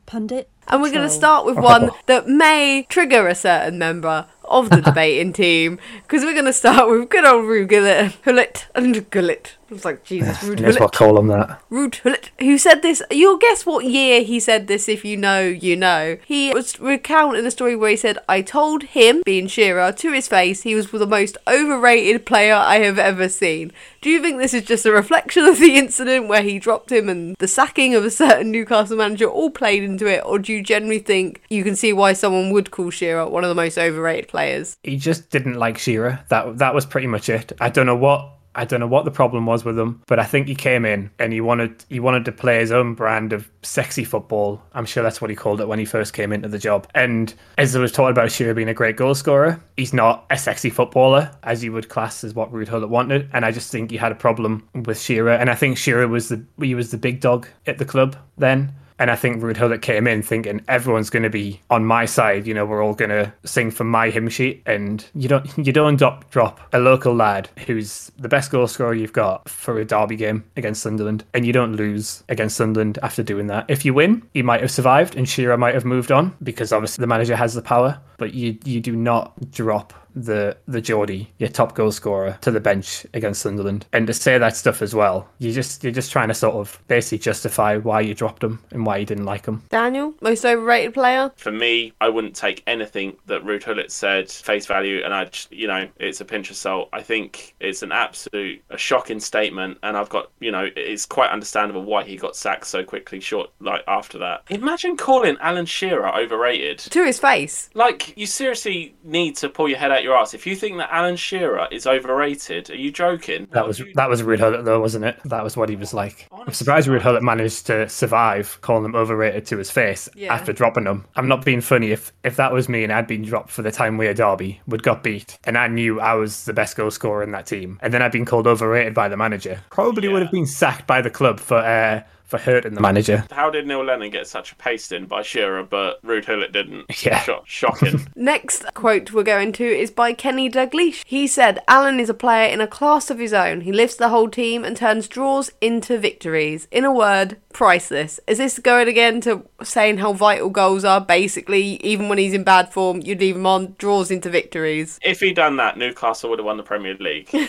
[0.07, 0.49] Pundit.
[0.69, 4.81] And we're going to start with one that may trigger a certain member of the
[4.83, 9.57] debating team because we're going to start with good old Ruud Gullit, Hullet and Gullit.
[9.73, 10.99] I was like, Jesus, Ruud That's what Hullet.
[10.99, 11.63] call him that.
[11.71, 13.03] Ruud Hullet, who said this.
[13.11, 16.19] You'll guess what year he said this if you know, you know.
[16.27, 20.29] He was recounting a story where he said, I told him, being Shearer, to his
[20.29, 23.73] face, he was the most overrated player I have ever seen.
[24.03, 27.09] Do you think this is just a reflection of the incident where he dropped him
[27.09, 30.23] and the sacking of a certain Newcastle manager all played into it?
[30.27, 33.49] Or do you generally think you can see why someone would call Shearer one of
[33.49, 34.77] the most overrated players?
[34.83, 36.21] He just didn't like Shearer.
[36.29, 37.53] That that was pretty much it.
[37.59, 40.25] I don't know what I don't know what the problem was with him, but I
[40.25, 43.51] think he came in and he wanted he wanted to play his own brand of
[43.63, 44.63] sexy football.
[44.75, 46.87] I'm sure that's what he called it when he first came into the job.
[46.95, 50.37] And as I was talking about Shearer being a great goal scorer, he's not a
[50.37, 53.31] sexy footballer as you would class as what Ruud wanted.
[53.33, 55.33] And I just think he had a problem with Shearer.
[55.33, 58.75] And I think Shearer was the he was the big dog at the club then.
[59.03, 62.47] And I think Ruud Hullet came in thinking everyone's going to be on my side.
[62.47, 64.63] You know, we're all going to sing from my hymn sheet.
[64.65, 68.95] And you don't you don't drop drop a local lad who's the best goal scorer
[68.95, 73.25] you've got for a derby game against Sunderland, and you don't lose against Sunderland after
[73.25, 73.65] doing that.
[73.67, 77.03] If you win, you might have survived, and Shearer might have moved on because obviously
[77.03, 77.99] the manager has the power.
[78.19, 82.61] But you you do not drop the the Geordie, your top goal scorer, to the
[82.61, 83.87] bench against Sunderland.
[83.93, 86.81] And to say that stuff as well, you just you're just trying to sort of
[86.89, 89.63] basically justify why you dropped him and why you didn't like him.
[89.71, 91.31] Daniel, most overrated player?
[91.37, 95.53] For me, I wouldn't take anything that Ruud Hullet said face value, and I, just,
[95.53, 96.89] you know, it's a pinch of salt.
[96.93, 101.31] I think it's an absolute, a shocking statement, and I've got, you know, it's quite
[101.31, 104.43] understandable why he got sacked so quickly, short like after that.
[104.51, 106.79] Imagine calling Alan Shearer overrated.
[106.79, 107.71] To his face.
[107.75, 110.35] Like, you seriously need to pull your head out your ass.
[110.35, 113.49] If you think that Alan Shearer is overrated, are you joking?
[113.53, 115.19] That was that was Ruud Hullet though, wasn't it?
[115.25, 116.29] That was what he was like.
[116.33, 120.33] I'm surprised Ruud Hullet managed to survive calling him overrated to his face Yeah.
[120.35, 121.05] after dropping him.
[121.17, 121.91] I'm not being funny.
[121.93, 124.61] If if that was me and I'd been dropped for the time we at derby,
[124.67, 127.79] would got beat, and I knew I was the best goal scorer in that team,
[127.83, 131.01] and then I'd been called overrated by the manager, probably would have been sacked by
[131.03, 132.03] the club for uh,
[132.33, 133.25] for hurting the manager.
[133.31, 136.87] How did Neil Lennon get such a pasting by Shearer, but Ruud Hullet didn't?
[137.03, 137.21] Yeah.
[137.21, 138.07] Sho- shocking.
[138.17, 141.03] Next quote we're going to is by Kenny Dalglish.
[141.05, 143.63] He said, Alan is a player in a class of his own.
[143.63, 146.69] He lifts the whole team and turns draws into victories.
[146.71, 148.21] In a word, priceless.
[148.29, 151.01] Is this going again to saying how vital goals are?
[151.01, 154.99] Basically, even when he's in bad form, you'd leave him on, draws into victories.
[155.03, 157.29] if he'd done that, Newcastle would have won the Premier League.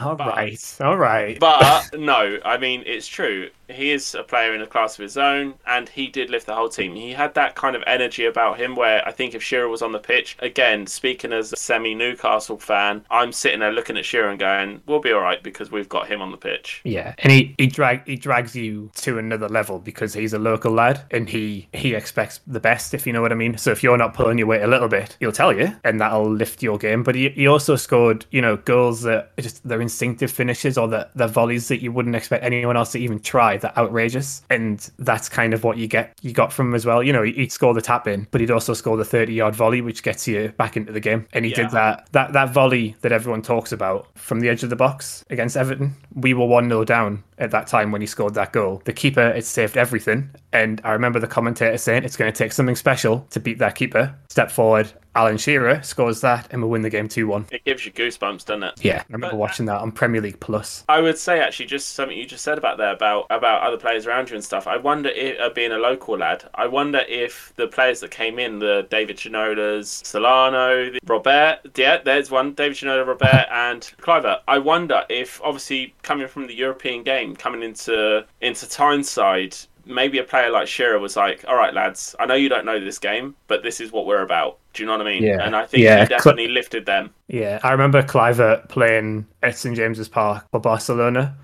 [0.00, 1.38] All right, all right.
[1.38, 3.50] But no, I mean it's true.
[3.68, 6.54] He is a player in a class of his own, and he did lift the
[6.54, 6.94] whole team.
[6.94, 9.92] He had that kind of energy about him where I think if Shearer was on
[9.92, 14.28] the pitch, again, speaking as a semi Newcastle fan, I'm sitting there looking at Shearer
[14.28, 17.32] and going, "We'll be all right because we've got him on the pitch." Yeah, and
[17.32, 21.28] he he drag he drags you to another level because he's a local lad and
[21.28, 23.56] he he expects the best if you know what I mean.
[23.58, 26.30] So if you're not pulling your weight a little bit, he'll tell you, and that'll
[26.30, 27.02] lift your game.
[27.02, 31.08] But he, he also scored you know goals that just they're instinctive finishes or the
[31.14, 33.51] the volleys that you wouldn't expect anyone else to even try.
[33.60, 37.02] That outrageous, and that's kind of what you get you got from him as well.
[37.02, 39.80] You know, he'd score the tap in, but he'd also score the thirty yard volley,
[39.80, 41.26] which gets you back into the game.
[41.32, 41.56] And he Yeah.
[41.62, 45.24] did that that that volley that everyone talks about from the edge of the box
[45.30, 45.94] against Everton.
[46.14, 48.82] We were one 0 down, at that time when he scored that goal.
[48.84, 52.52] The keeper had saved everything, and I remember the commentator saying it's going to take
[52.52, 54.14] something special to beat that keeper.
[54.28, 57.46] Step forward, Alan Shearer scores that, and we win the game 2 1.
[57.50, 58.74] It gives you goosebumps, doesn't it?
[58.82, 60.84] Yeah, I remember watching that on Premier League Plus.
[60.88, 64.06] I would say actually just something you just said about there about about other players
[64.06, 64.66] around you and stuff.
[64.66, 68.38] I wonder if uh, being a local lad, I wonder if the players that came
[68.38, 74.40] in, the David Ginolas, Solano, the Robert, yeah, there's one, David Ginola, Robert, and Kluivert.
[74.48, 80.24] I wonder if obviously coming from the European game, coming into into Tyneside, maybe a
[80.24, 83.34] player like Shearer was like, "All right, lads, I know you don't know this game,
[83.46, 85.22] but this is what we're about." Do you know what I mean?
[85.22, 85.44] Yeah.
[85.44, 87.10] And I think Yeah, he definitely lifted them.
[87.28, 91.36] Yeah, I remember Kluivert playing at St James's Park for Barcelona.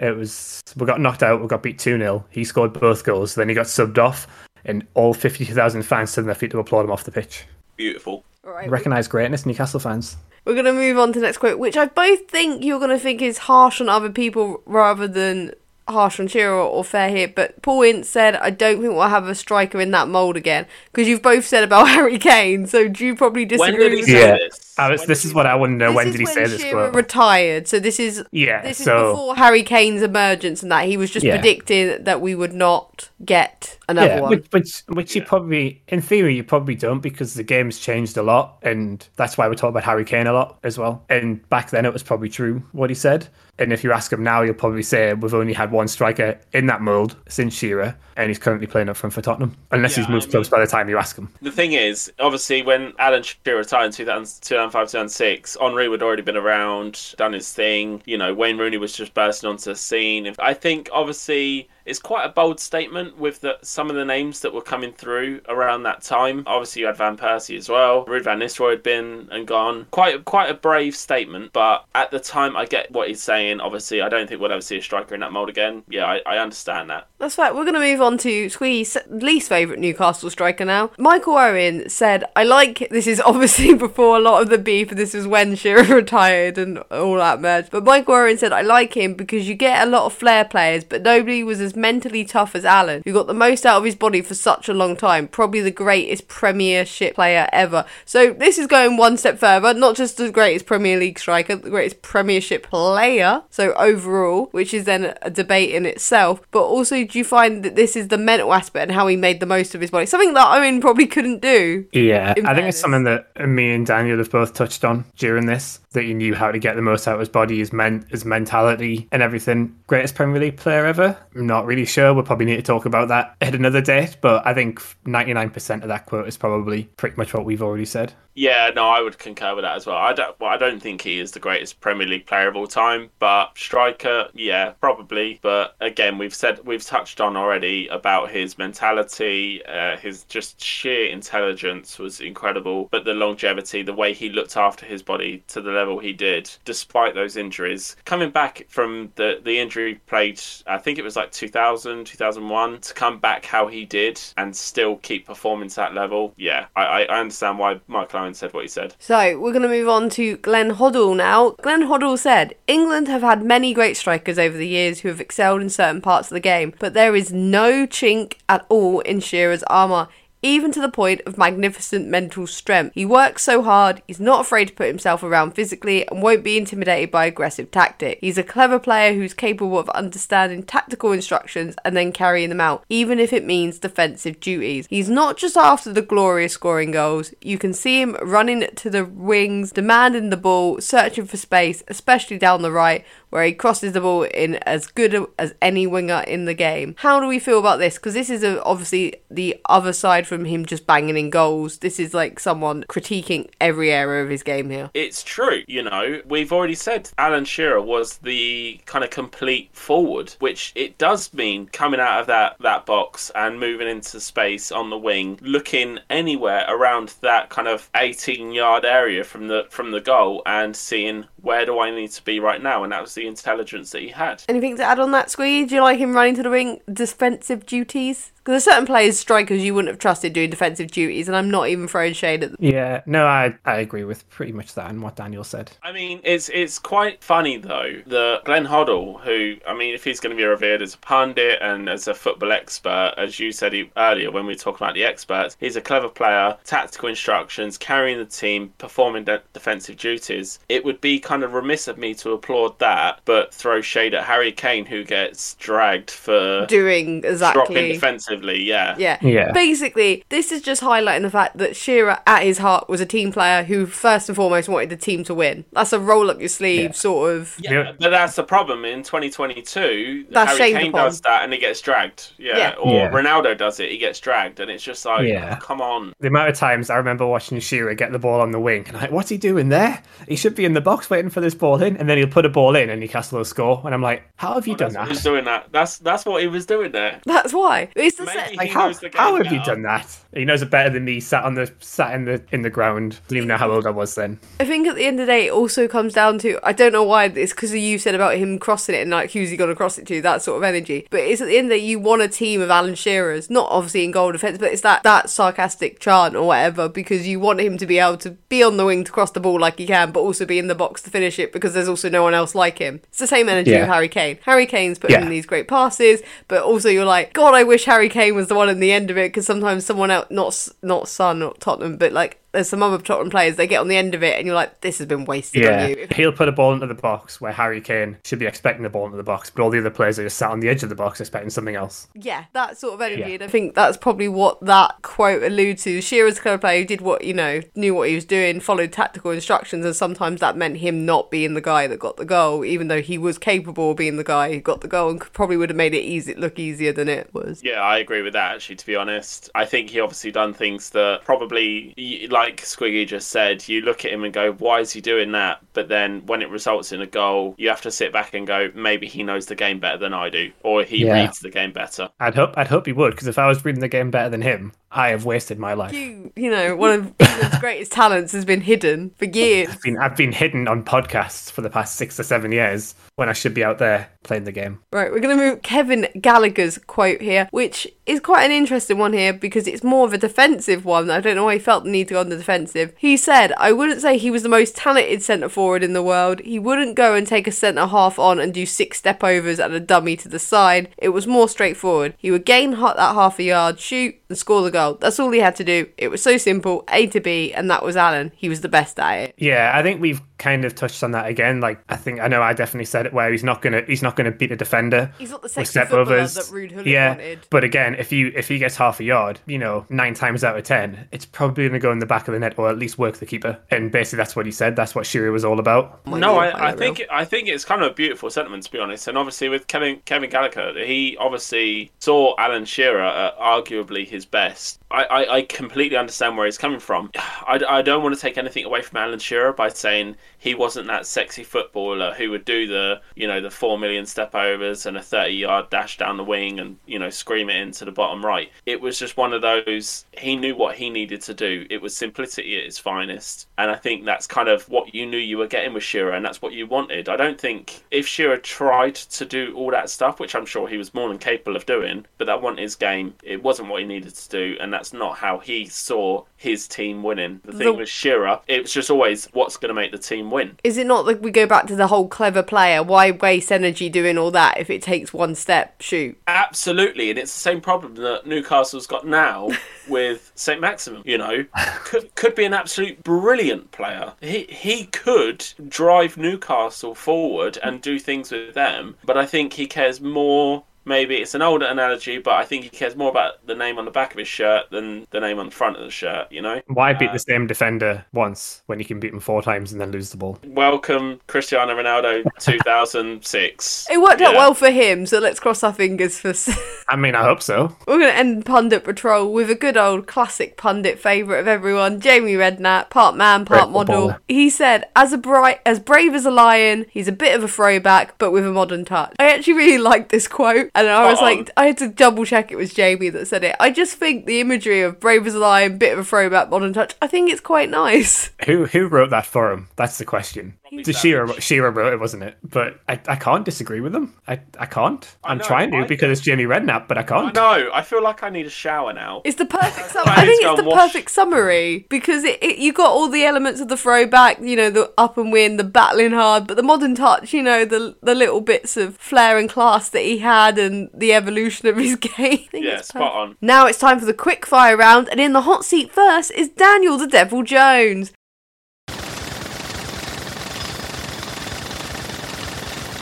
[0.00, 3.34] It was we got knocked out, we got beat two 0 He scored both goals,
[3.34, 4.26] then he got subbed off,
[4.64, 7.12] and all fifty two thousand fans stood on their feet to applaud him off the
[7.12, 7.44] pitch.
[7.76, 8.24] Beautiful.
[8.44, 10.16] All right, Recognise greatness, Newcastle fans.
[10.44, 12.90] We're going to move on to the next quote, which I both think you're going
[12.90, 15.52] to think is harsh on other people rather than
[15.88, 17.28] harsh on Shearer or fair here.
[17.28, 20.66] But Paul Ince said, I don't think we'll have a striker in that mould again.
[20.92, 23.96] Because you've both said about Harry Kane, so do you probably disagree When did he
[24.00, 24.36] with say Yeah.
[24.38, 24.74] this?
[24.78, 25.88] I was, When this did is he what I want to know.
[25.88, 26.94] This when is did he when say this Shearer quote?
[26.94, 30.96] retired, so this is Yeah, this is so before Harry Kane's emergence and that he
[30.96, 31.36] was just Yeah.
[31.36, 34.30] predicting that we would not get another yeah, one.
[34.30, 38.22] which which, which you probably, in theory, you probably don't because the game's changed a
[38.22, 41.04] lot, and that's why we talk about Harry Kane a lot as well.
[41.10, 43.28] And back then, it was probably true what he said.
[43.62, 46.66] And if you ask him now, you'll probably say we've only had one striker in
[46.66, 50.10] that mould since Shearer, and he's currently playing up front for Tottenham, unless Yeah, he's
[50.10, 51.28] moved I clubs by the time you ask him.
[51.40, 56.22] The thing is, obviously, when Alan Shearer retired in 2000, 2005, 2006, Henry had already
[56.22, 58.02] been around, done his thing.
[58.04, 60.34] You know, Wayne Rooney was just bursting onto the scene.
[60.38, 64.52] I think, obviously, it's quite a bold statement with the, some of the names that
[64.52, 66.44] were coming through around that time.
[66.46, 68.04] Obviously, you had Van Persie as well.
[68.06, 69.86] Ruud Van Nistelrooy had been and gone.
[69.90, 73.51] Quite, quite a brave statement, but at the time, I get what he's saying.
[73.60, 75.82] Obviously, I don't think we'll ever see a striker in that mould again.
[75.88, 77.08] Yeah, I, I understand that.
[77.18, 77.54] That's right.
[77.54, 80.90] We're going to move on to Squee's least favourite Newcastle striker now.
[80.98, 84.98] Michael Owen said, I like, this is obviously before a lot of the beef, and
[84.98, 87.70] this was when Shearer retired and all that merged.
[87.70, 90.84] But Michael Owen said, I like him because you get a lot of flair players,
[90.84, 93.94] but nobody was as mentally tough as Alan, who got the most out of his
[93.94, 95.28] body for such a long time.
[95.28, 97.84] Probably the greatest Premiership player ever.
[98.04, 101.70] So this is going one step further, not just the greatest Premier League striker, the
[101.70, 107.18] greatest Premiership player, so overall, which is then a debate in itself, but also do
[107.18, 109.80] you find that this is the mental aspect and how he made the most of
[109.80, 110.06] his body?
[110.06, 111.86] Something that Owen probably couldn't do.
[111.92, 115.80] Yeah, I think it's something that me and Daniel have both touched on during this.
[115.92, 118.24] That he knew how to get the most out of his body, his men, his
[118.24, 119.78] mentality, and everything.
[119.86, 121.16] Greatest Premier League player ever?
[121.34, 122.14] I'm not really sure.
[122.14, 124.16] We'll probably need to talk about that at another date.
[124.20, 128.14] But I think 99% of that quote is probably pretty much what we've already said.
[128.34, 129.96] Yeah, no, I would concur with that as well.
[129.96, 132.66] I don't, well, I don't think he is the greatest Premier League player of all
[132.66, 135.38] time, but striker, yeah, probably.
[135.42, 141.10] But again, we've said we've touched on already about his mentality, uh, his just sheer
[141.10, 145.70] intelligence was incredible, but the longevity, the way he looked after his body to the
[145.82, 150.98] level he did, despite those injuries, coming back from the the injury played, I think
[150.98, 155.68] it was like 2000, 2001, to come back how he did and still keep performing
[155.70, 156.34] to that level.
[156.36, 158.94] Yeah, I, I understand why Michael Owen said what he said.
[158.98, 161.50] So we're going to move on to Glenn Hoddle now.
[161.62, 165.62] Glenn Hoddle said, England have had many great strikers over the years who have excelled
[165.62, 169.64] in certain parts of the game, but there is no chink at all in Shearer's
[169.64, 170.08] armour.
[170.42, 172.94] Even to the point of magnificent mental strength.
[172.94, 176.58] He works so hard, he's not afraid to put himself around physically, and won't be
[176.58, 178.18] intimidated by aggressive tactic.
[178.20, 182.84] He's a clever player who's capable of understanding tactical instructions and then carrying them out,
[182.88, 184.86] even if it means defensive duties.
[184.90, 189.04] He's not just after the glorious scoring goals, you can see him running to the
[189.04, 194.00] wings, demanding the ball, searching for space, especially down the right, where he crosses the
[194.00, 196.94] ball in as good as any winger in the game.
[196.98, 197.94] How do we feel about this?
[197.94, 201.78] Because this is a, obviously the other side from him just banging in goals.
[201.78, 204.90] This is like someone critiquing every area of his game here.
[204.92, 206.20] It's true, you know.
[206.26, 211.68] We've already said Alan Shearer was the kind of complete forward, which it does mean
[211.68, 216.66] coming out of that, that box and moving into space on the wing, looking anywhere
[216.68, 221.64] around that kind of 18 yard area from the from the goal and seeing where
[221.64, 224.42] do I need to be right now, and that was the intelligence that he had.
[224.48, 225.64] Anything to add on that, Squee?
[225.64, 226.80] Do you like him running to the wing?
[226.92, 228.31] Defensive duties?
[228.42, 231.68] Because there's certain players, strikers, you wouldn't have trusted doing defensive duties, and I'm not
[231.68, 232.58] even throwing shade at them.
[232.58, 235.70] Yeah, no, I I agree with pretty much that and what Daniel said.
[235.82, 240.18] I mean, it's it's quite funny though that Glenn Hoddle, who I mean, if he's
[240.18, 243.72] going to be revered as a pundit and as a football expert, as you said
[243.72, 247.78] he, earlier when we were talking about the experts, he's a clever player, tactical instructions,
[247.78, 250.58] carrying the team, performing de- defensive duties.
[250.68, 254.24] It would be kind of remiss of me to applaud that, but throw shade at
[254.24, 258.31] Harry Kane, who gets dragged for Doing exactly dropping exactly.
[258.32, 258.62] Defensively.
[258.62, 258.94] Yeah.
[258.98, 259.18] Yeah.
[259.22, 259.52] Yeah.
[259.52, 263.32] Basically, this is just highlighting the fact that Shearer, at his heart, was a team
[263.32, 265.64] player who first and foremost wanted the team to win.
[265.72, 266.90] That's a roll up your sleeve Yeah.
[266.92, 267.56] sort of.
[267.60, 267.92] Yeah, Yeah.
[267.98, 270.26] but that's the problem in 2022.
[270.30, 271.04] That's Harry shamed Kane upon.
[271.04, 272.32] does that and he gets dragged.
[272.38, 272.74] Yeah, Yeah.
[272.80, 273.10] or Yeah.
[273.10, 275.56] Ronaldo does it, he gets dragged, and it's just like, Yeah.
[275.60, 276.12] oh, come on.
[276.20, 278.96] The amount of times I remember watching Shearer get the ball on the wing and
[278.96, 280.02] I'm like, what's he doing there?
[280.28, 282.44] He should be in the box waiting for this ball in, and then he'll put
[282.46, 283.82] a ball in and Newcastle will score.
[283.84, 285.68] And I'm like, how have you done That's what he was doing that.
[285.72, 287.20] That's that's what he was doing there.
[287.24, 287.88] That's why.
[287.96, 288.56] It's the Maybe set.
[288.56, 290.18] Like, how, knows the game how have you done that?
[290.34, 291.20] He knows it better than me.
[291.20, 293.18] Sat on the sat in the in the ground.
[293.28, 294.38] Didn't even know how old I was then.
[294.60, 296.92] I think at the end of the day, it also comes down to I don't
[296.92, 299.70] know why it's because you said about him crossing it and like who's he going
[299.70, 301.06] to cross it to, that sort of energy.
[301.10, 303.50] But it's at the end of the day, you want a team of Alan Shearers,
[303.50, 307.38] not obviously in goal defence, but it's that that sarcastic chant or whatever because you
[307.40, 309.78] want him to be able to be on the wing to cross the ball like
[309.78, 312.22] he can, but also be in the box to finish it because there's also no
[312.22, 313.00] one else like him.
[313.08, 313.80] It's the same energy Yeah.
[313.80, 314.38] with Harry Kane.
[314.44, 315.22] Harry Kane's putting Yeah.
[315.24, 318.54] in these great passes, but also you're like, God, I wish Harry Kane was the
[318.54, 321.96] one in the end of it because sometimes someone else, not not Son or Tottenham,
[321.96, 324.46] but like there's some other Tottenham players, they get on the end of it and
[324.46, 326.06] you're like, this has been wasted Yeah, on you.
[326.14, 329.06] he'll put a ball into the box where Harry Kane should be expecting the ball
[329.06, 330.88] into the box, but all the other players are just sat on the edge of
[330.88, 332.08] the box expecting something else.
[332.14, 333.20] Yeah, that sort of energy.
[333.20, 333.26] Yeah.
[333.34, 336.00] And I think that's probably what that quote alludes to.
[336.00, 338.92] Shearer's a clever player who did what, you know, knew what he was doing, followed
[338.92, 342.64] tactical instructions, and sometimes that meant him not being the guy that got the goal,
[342.64, 345.56] even though he was capable of being the guy who got the goal and probably
[345.56, 347.62] would have made it easy look easier than it was.
[347.64, 348.54] Yeah, I agree with that.
[348.56, 353.06] Actually, to be honest, I think he obviously done things that probably, y- like Squiggy
[353.06, 356.26] just said, you look at him and go, "Why is he doing that?" But then
[356.26, 359.22] when it results in a goal, you have to sit back and go, "Maybe he
[359.22, 361.14] knows the game better than I do, or he Yeah.
[361.14, 363.80] reads the game better." I'd hope I'd hope he would, because if I was reading
[363.80, 365.92] the game better than him, I have wasted my life.
[365.94, 369.68] You, you know, one of England's greatest talents has been hidden for years.
[369.70, 373.28] I've been, I've been hidden on podcasts for the past six or seven years when
[373.28, 374.80] I should be out there playing the game.
[374.92, 379.12] Right, we're going to move Kevin Gallagher's quote here, which is quite an interesting one
[379.12, 381.10] here because it's more of a defensive one.
[381.10, 382.92] I don't know why he felt the need to go on the defensive.
[382.98, 386.40] He said, I wouldn't say he was the most talented centre forward in the world.
[386.40, 389.72] He wouldn't go and take a centre half on and do six step overs and
[389.72, 390.88] a dummy to the side.
[390.98, 392.14] It was more straightforward.
[392.18, 394.94] He would gain ha- that half a yard, shoot, and score the goal.
[394.94, 395.86] That's all he had to do.
[395.98, 398.32] It was so simple, A to B, and that was Alan.
[398.34, 399.34] He was the best at it.
[399.36, 401.60] Yeah, I think we've kind of touched on that again.
[401.60, 404.16] Like I think I know I definitely said it where he's not gonna he's not
[404.16, 405.12] gonna beat a defender.
[405.18, 406.34] He's not the with sexy step footballer overs.
[406.34, 407.46] that Ruud Hullet yeah, wanted.
[407.50, 410.56] but again, if you if he gets half a yard, you know, nine times out
[410.56, 412.98] of ten, it's probably gonna go in the back of the net or at least
[412.98, 413.58] work the keeper.
[413.70, 414.74] And basically, that's what he said.
[414.74, 416.04] That's what Shearer was all about.
[416.06, 419.06] No, I, I think I think it's kind of a beautiful sentiment to be honest.
[419.06, 424.80] And obviously with Kevin Kevin Gallagher, he obviously saw Alan Shearer at arguably his best.
[424.90, 427.10] I, I, I completely understand where he's coming from.
[427.16, 430.86] I, I don't want to take anything away from Alan Shearer by saying he wasn't
[430.88, 434.96] that sexy footballer who would do the you know the four million step overs and
[434.96, 438.24] a thirty yard dash down the wing and you know scream it into the bottom
[438.24, 438.50] right.
[438.66, 440.04] It was just one of those.
[440.18, 441.66] He knew what he needed to do.
[441.70, 445.18] It was simplicity at its finest, and I think that's kind of what you knew
[445.18, 447.08] you were getting with Shearer, and that's what you wanted.
[447.08, 450.76] I don't think if Shearer tried to do all that stuff, which I'm sure he
[450.76, 453.14] was more than capable of doing, but that wasn't his game.
[453.22, 457.02] It wasn't what he needed to do, and that's not how he saw his team
[457.02, 457.40] winning.
[457.44, 460.30] The thing The- with Shearer, it was just always what's going to make the team
[460.30, 460.56] win.
[460.64, 462.82] Is it not that we go back to the whole clever player?
[462.82, 465.80] Why waste energy doing all that if it takes one step?
[465.80, 466.18] Shoot.
[466.26, 469.50] Absolutely, and it's the same problem that Newcastle's got now
[469.88, 471.02] with Saint-Maximin.
[471.04, 471.44] You know,
[471.84, 474.12] could could be an absolute brilliant player.
[474.20, 479.66] He he could drive Newcastle forward and do things with them, but I think he
[479.66, 480.64] cares more.
[480.84, 483.84] Maybe it's an older analogy, but I think he cares more about the name on
[483.84, 486.30] the back of his shirt than the name on the front of the shirt.
[486.32, 486.60] You know.
[486.66, 489.80] Why beat uh, the same defender once when you can beat him four times and
[489.80, 490.38] then lose the ball?
[490.44, 493.86] Welcome, Cristiano Ronaldo, 2006.
[493.90, 496.32] It worked out well for him, so let's cross our fingers for.
[496.88, 497.76] I mean, I hope so.
[497.86, 502.00] We're going to end Pundit Patrol with a good old classic pundit favourite of everyone,
[502.00, 503.94] Jamie Redknapp, part man, part Great model.
[503.94, 504.20] footballer.
[504.28, 507.48] He said, as a bright, as brave as a lion, he's a bit of a
[507.48, 509.14] throwback, but with a modern touch.
[509.18, 512.50] I actually really like this quote, and I was like, I had to double check
[512.50, 513.56] it was Jamie that said it.
[513.60, 516.72] I just think the imagery of brave as a lion, bit of a throwback, modern
[516.72, 518.30] touch, I think it's quite nice.
[518.46, 519.68] Who who wrote that for him?
[519.76, 520.54] That's the question.
[520.72, 521.02] Bobby The Savage.
[521.02, 522.36] Shearer, Shearer wrote it, wasn't it?
[522.42, 524.14] But I, I can't disagree with them.
[524.26, 525.16] I, I can't.
[525.22, 527.34] I I'm know, trying to I because it's Jamie Redknapp, but I I can't.
[527.34, 529.20] No, I feel like I need a shower now.
[529.24, 530.80] It's the perfect sum- I I think it's the wash.
[530.92, 534.70] perfect summary because it, it you got all the elements of the throwback, you know,
[534.70, 538.14] the up and win, the battling hard, but the modern touch, you know, the the
[538.14, 542.48] little bits of flair and class that he had and the evolution of his game.
[542.52, 543.36] Yeah, spot on.
[543.40, 546.48] Now it's time for the quick fire round, and in the hot seat first is
[546.48, 548.12] Daniel the Devil Jones.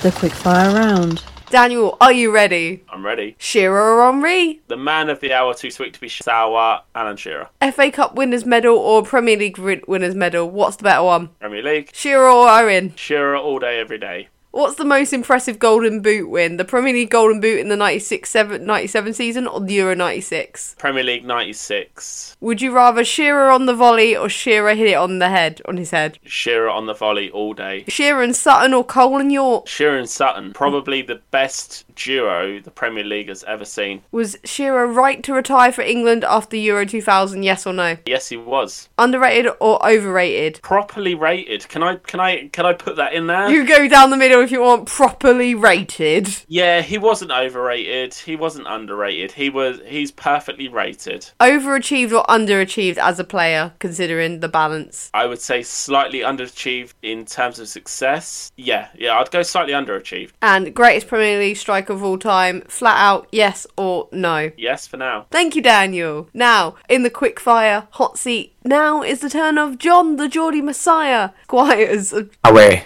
[0.03, 1.23] The quickfire round.
[1.51, 2.83] Daniel, are you ready?
[2.89, 3.37] I'm ready.
[3.39, 4.61] Shearer or Henry?
[4.69, 7.51] The man of the hour, too sweet to be sour, Alan Shearer.
[7.73, 10.49] FA Cup winners medal or Premier League winners medal?
[10.49, 11.29] What's the better one?
[11.39, 11.91] Premier League.
[11.93, 12.95] Shearer or Owen?
[12.97, 14.29] Shearer all day, every day.
[14.53, 16.57] What's the most impressive Golden Boot win?
[16.57, 20.75] The Premier League Golden Boot in the 96 7, 97 season or the Euro 96?
[20.77, 22.37] Premier League 96.
[22.41, 25.77] Would you rather Shearer on the volley or Shearer hit it on the head, on
[25.77, 26.19] his head?
[26.25, 27.85] Shearer on the volley all day.
[27.87, 29.69] Shearer and Sutton or Cole and Yorke?
[29.69, 34.03] Shearer and Sutton, probably the best duo the Premier League has ever seen.
[34.11, 37.97] Was Shearer right to retire for England after Euro 2000, yes or no?
[38.07, 40.61] Yes, he was Underrated or overrated?
[40.63, 41.69] properly rated.
[41.69, 43.51] Can I can I can I put that in there?
[43.51, 46.29] You go down the middle if you want properly rated.
[46.49, 48.15] Yeah, he wasn't overrated.
[48.15, 49.33] He wasn't underrated.
[49.33, 51.31] He was he's perfectly rated.
[51.41, 55.11] Overachieved or underachieved as a player, considering the balance?
[55.13, 58.53] I would say slightly underachieved in terms of success.
[58.57, 60.31] Yeah, yeah, I'd go slightly underachieved.
[60.43, 64.51] And greatest Premier League striker of all time, flat out, yes or no?
[64.57, 65.27] Yes, for now.
[65.31, 66.29] Thank you, Daniel.
[66.33, 71.31] Now, in the quickfire hot seat, now is the turn of Jon the Geordie Messiah.
[71.45, 72.15] Squires.
[72.45, 72.85] Away.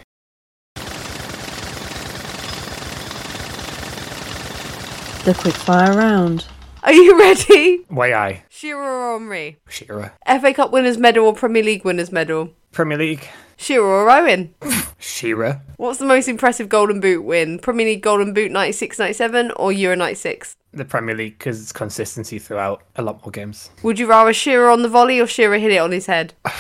[5.25, 6.47] The quickfire round.
[6.83, 7.87] Are you ready?
[7.89, 8.45] Way I.
[8.51, 9.59] Shearer or Henry?
[9.69, 10.13] Shearer.
[10.27, 12.51] FA Cup winners medal or Premier League winners medal?
[12.73, 13.27] Premier League.
[13.57, 14.55] Shearer or Owen?
[14.99, 15.63] Shearer.
[15.77, 17.59] What's the most impressive Golden Boot win?
[17.59, 20.57] Premier League Golden Boot 96 97 or Euro 96?
[20.73, 23.71] The Premier League because it's consistency throughout a lot more games.
[23.83, 26.35] Would you rather Shearer on the volley or Shearer hit it on his head?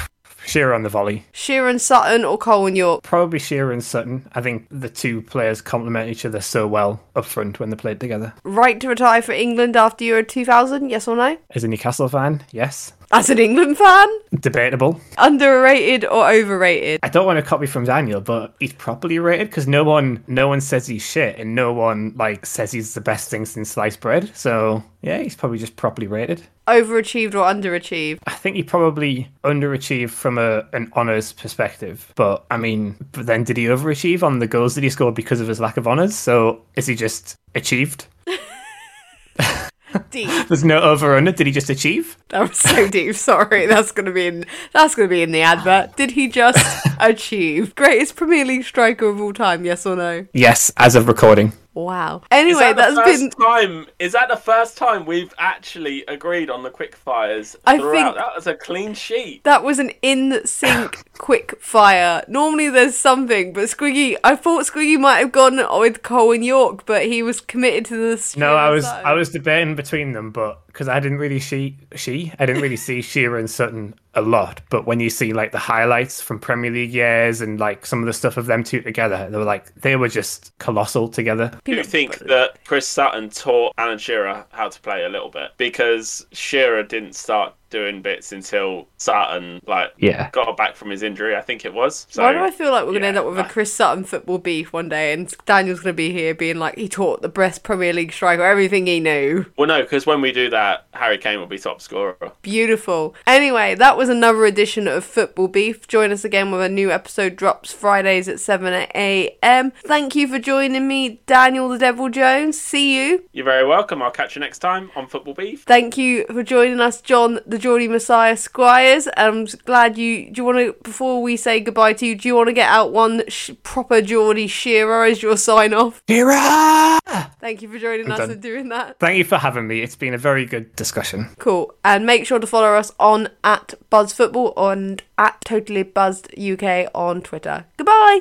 [0.46, 1.24] Shearer on the volley.
[1.32, 3.02] Shearer and Sutton or Cole and Yorke?
[3.02, 4.28] Probably Shearer and Sutton.
[4.34, 7.98] I think the two players complement each other so well up front when they played
[7.98, 8.34] together.
[8.44, 11.38] Right to retire for England after Euro 2000, yes or no?
[11.50, 12.92] As a Newcastle fan, yes.
[13.14, 14.08] As an England fan?
[14.40, 15.00] Debatable.
[15.18, 16.98] Underrated or overrated?
[17.04, 20.48] I don't want to copy from Daniel, but he's properly rated because no one, no
[20.48, 24.00] one says he's shit, and no one like says he's the best thing since sliced
[24.00, 24.36] bread.
[24.36, 26.42] So yeah, he's probably just properly rated.
[26.66, 28.18] Overachieved or underachieved?
[28.26, 33.44] I think he probably underachieved from a an honours perspective, but I mean, but then
[33.44, 36.16] did he overachieve on the goals that he scored because of his lack of honours?
[36.16, 38.08] So is he just achieved?
[40.10, 40.28] Deep.
[40.48, 41.32] There's no over under.
[41.32, 42.16] Did he just achieve?
[42.28, 43.14] That was so deep.
[43.14, 44.46] Sorry, that's gonna be in.
[44.72, 45.96] That's gonna be in the advert.
[45.96, 49.64] Did he just achieve greatest Premier League striker of all time?
[49.64, 50.26] Yes or no?
[50.32, 51.52] Yes, as of recording.
[51.74, 52.18] Wow.
[52.18, 53.30] Is Anyway, that the that's first been.
[53.46, 53.86] time?
[53.98, 58.14] Is that the first time we've actually agreed on the quick fires I throughout?
[58.14, 59.42] think- That was a clean sheet.
[59.44, 62.24] That was an in sync quick fire.
[62.28, 66.86] Normally there's something, but Squiggy, I thought Squiggy might have gone with Cole and Yorke,
[66.86, 68.34] but he was committed to the.
[68.38, 69.04] No, I was side.
[69.04, 72.76] I was debating between them, but because I didn't really see she, I didn't really
[72.76, 74.60] see Shearer and Sutton a lot.
[74.70, 78.06] But when you see like the highlights from Premier League years and like some of
[78.06, 81.52] the stuff of them two together, they were like they were just colossal together.
[81.64, 85.52] Do you think that Chris Sutton taught Alan Shearer how to play a little bit?
[85.58, 90.30] Because Shearer didn't start doing bits until Sutton like Yeah.
[90.30, 92.06] got back from his injury, I think it was.
[92.08, 94.04] So Why do I feel like we're going to end up with a Chris Sutton
[94.04, 97.28] football beef one day and Daniel's going to be here being like, he taught the
[97.28, 99.46] best Premier League striker everything he knew.
[99.58, 102.16] Well, no, because when we do that, Harry Kane will be top scorer.
[102.42, 103.14] Beautiful.
[103.26, 105.88] Anyway, that was another edition of Football Beef.
[105.88, 109.72] Join us again with a new episode drops Fridays at 7 a.m.
[109.84, 112.60] Thank you for joining me, Daniel the Devil Jones.
[112.60, 113.24] See you.
[113.32, 114.00] You're very welcome.
[114.02, 115.64] I'll catch you next time on Football Beef.
[115.64, 119.08] Thank you for joining us, Jon the Geordie Messiah Squires.
[119.16, 120.30] I'm glad you.
[120.30, 122.68] Do you want to, before we say goodbye to you, do you want to get
[122.68, 126.02] out one sh- proper Geordie Shearer as your sign off?
[126.06, 126.98] Shearer!
[127.40, 128.30] Thank you for joining I'm us done.
[128.32, 128.98] and doing that.
[128.98, 129.80] Thank you for having me.
[129.80, 131.30] It's been a very good discussion.
[131.38, 131.72] Cool.
[131.82, 136.90] And make sure to follow us on at Buzzed Football and at Totally Buzzed UK
[136.94, 137.64] on Twitter.
[137.78, 138.20] Goodbye.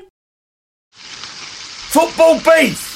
[0.93, 2.91] Football beef!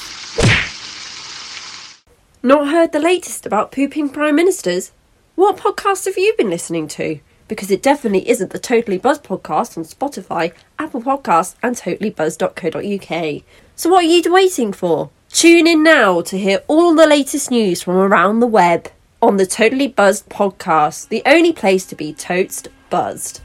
[2.42, 4.92] Not heard the latest about pooping prime ministers?
[5.38, 7.20] What podcasts have you been listening to?
[7.46, 13.42] Because it definitely isn't the Totally Buzzed podcast on Spotify, Apple Podcasts, and totallybuzz.co.uk.
[13.76, 15.10] So what are you waiting for?
[15.28, 18.90] Tune in now to hear all the latest news from around the web
[19.22, 23.38] on the Totally Buzzed podcast, the only place to be totes buzzed.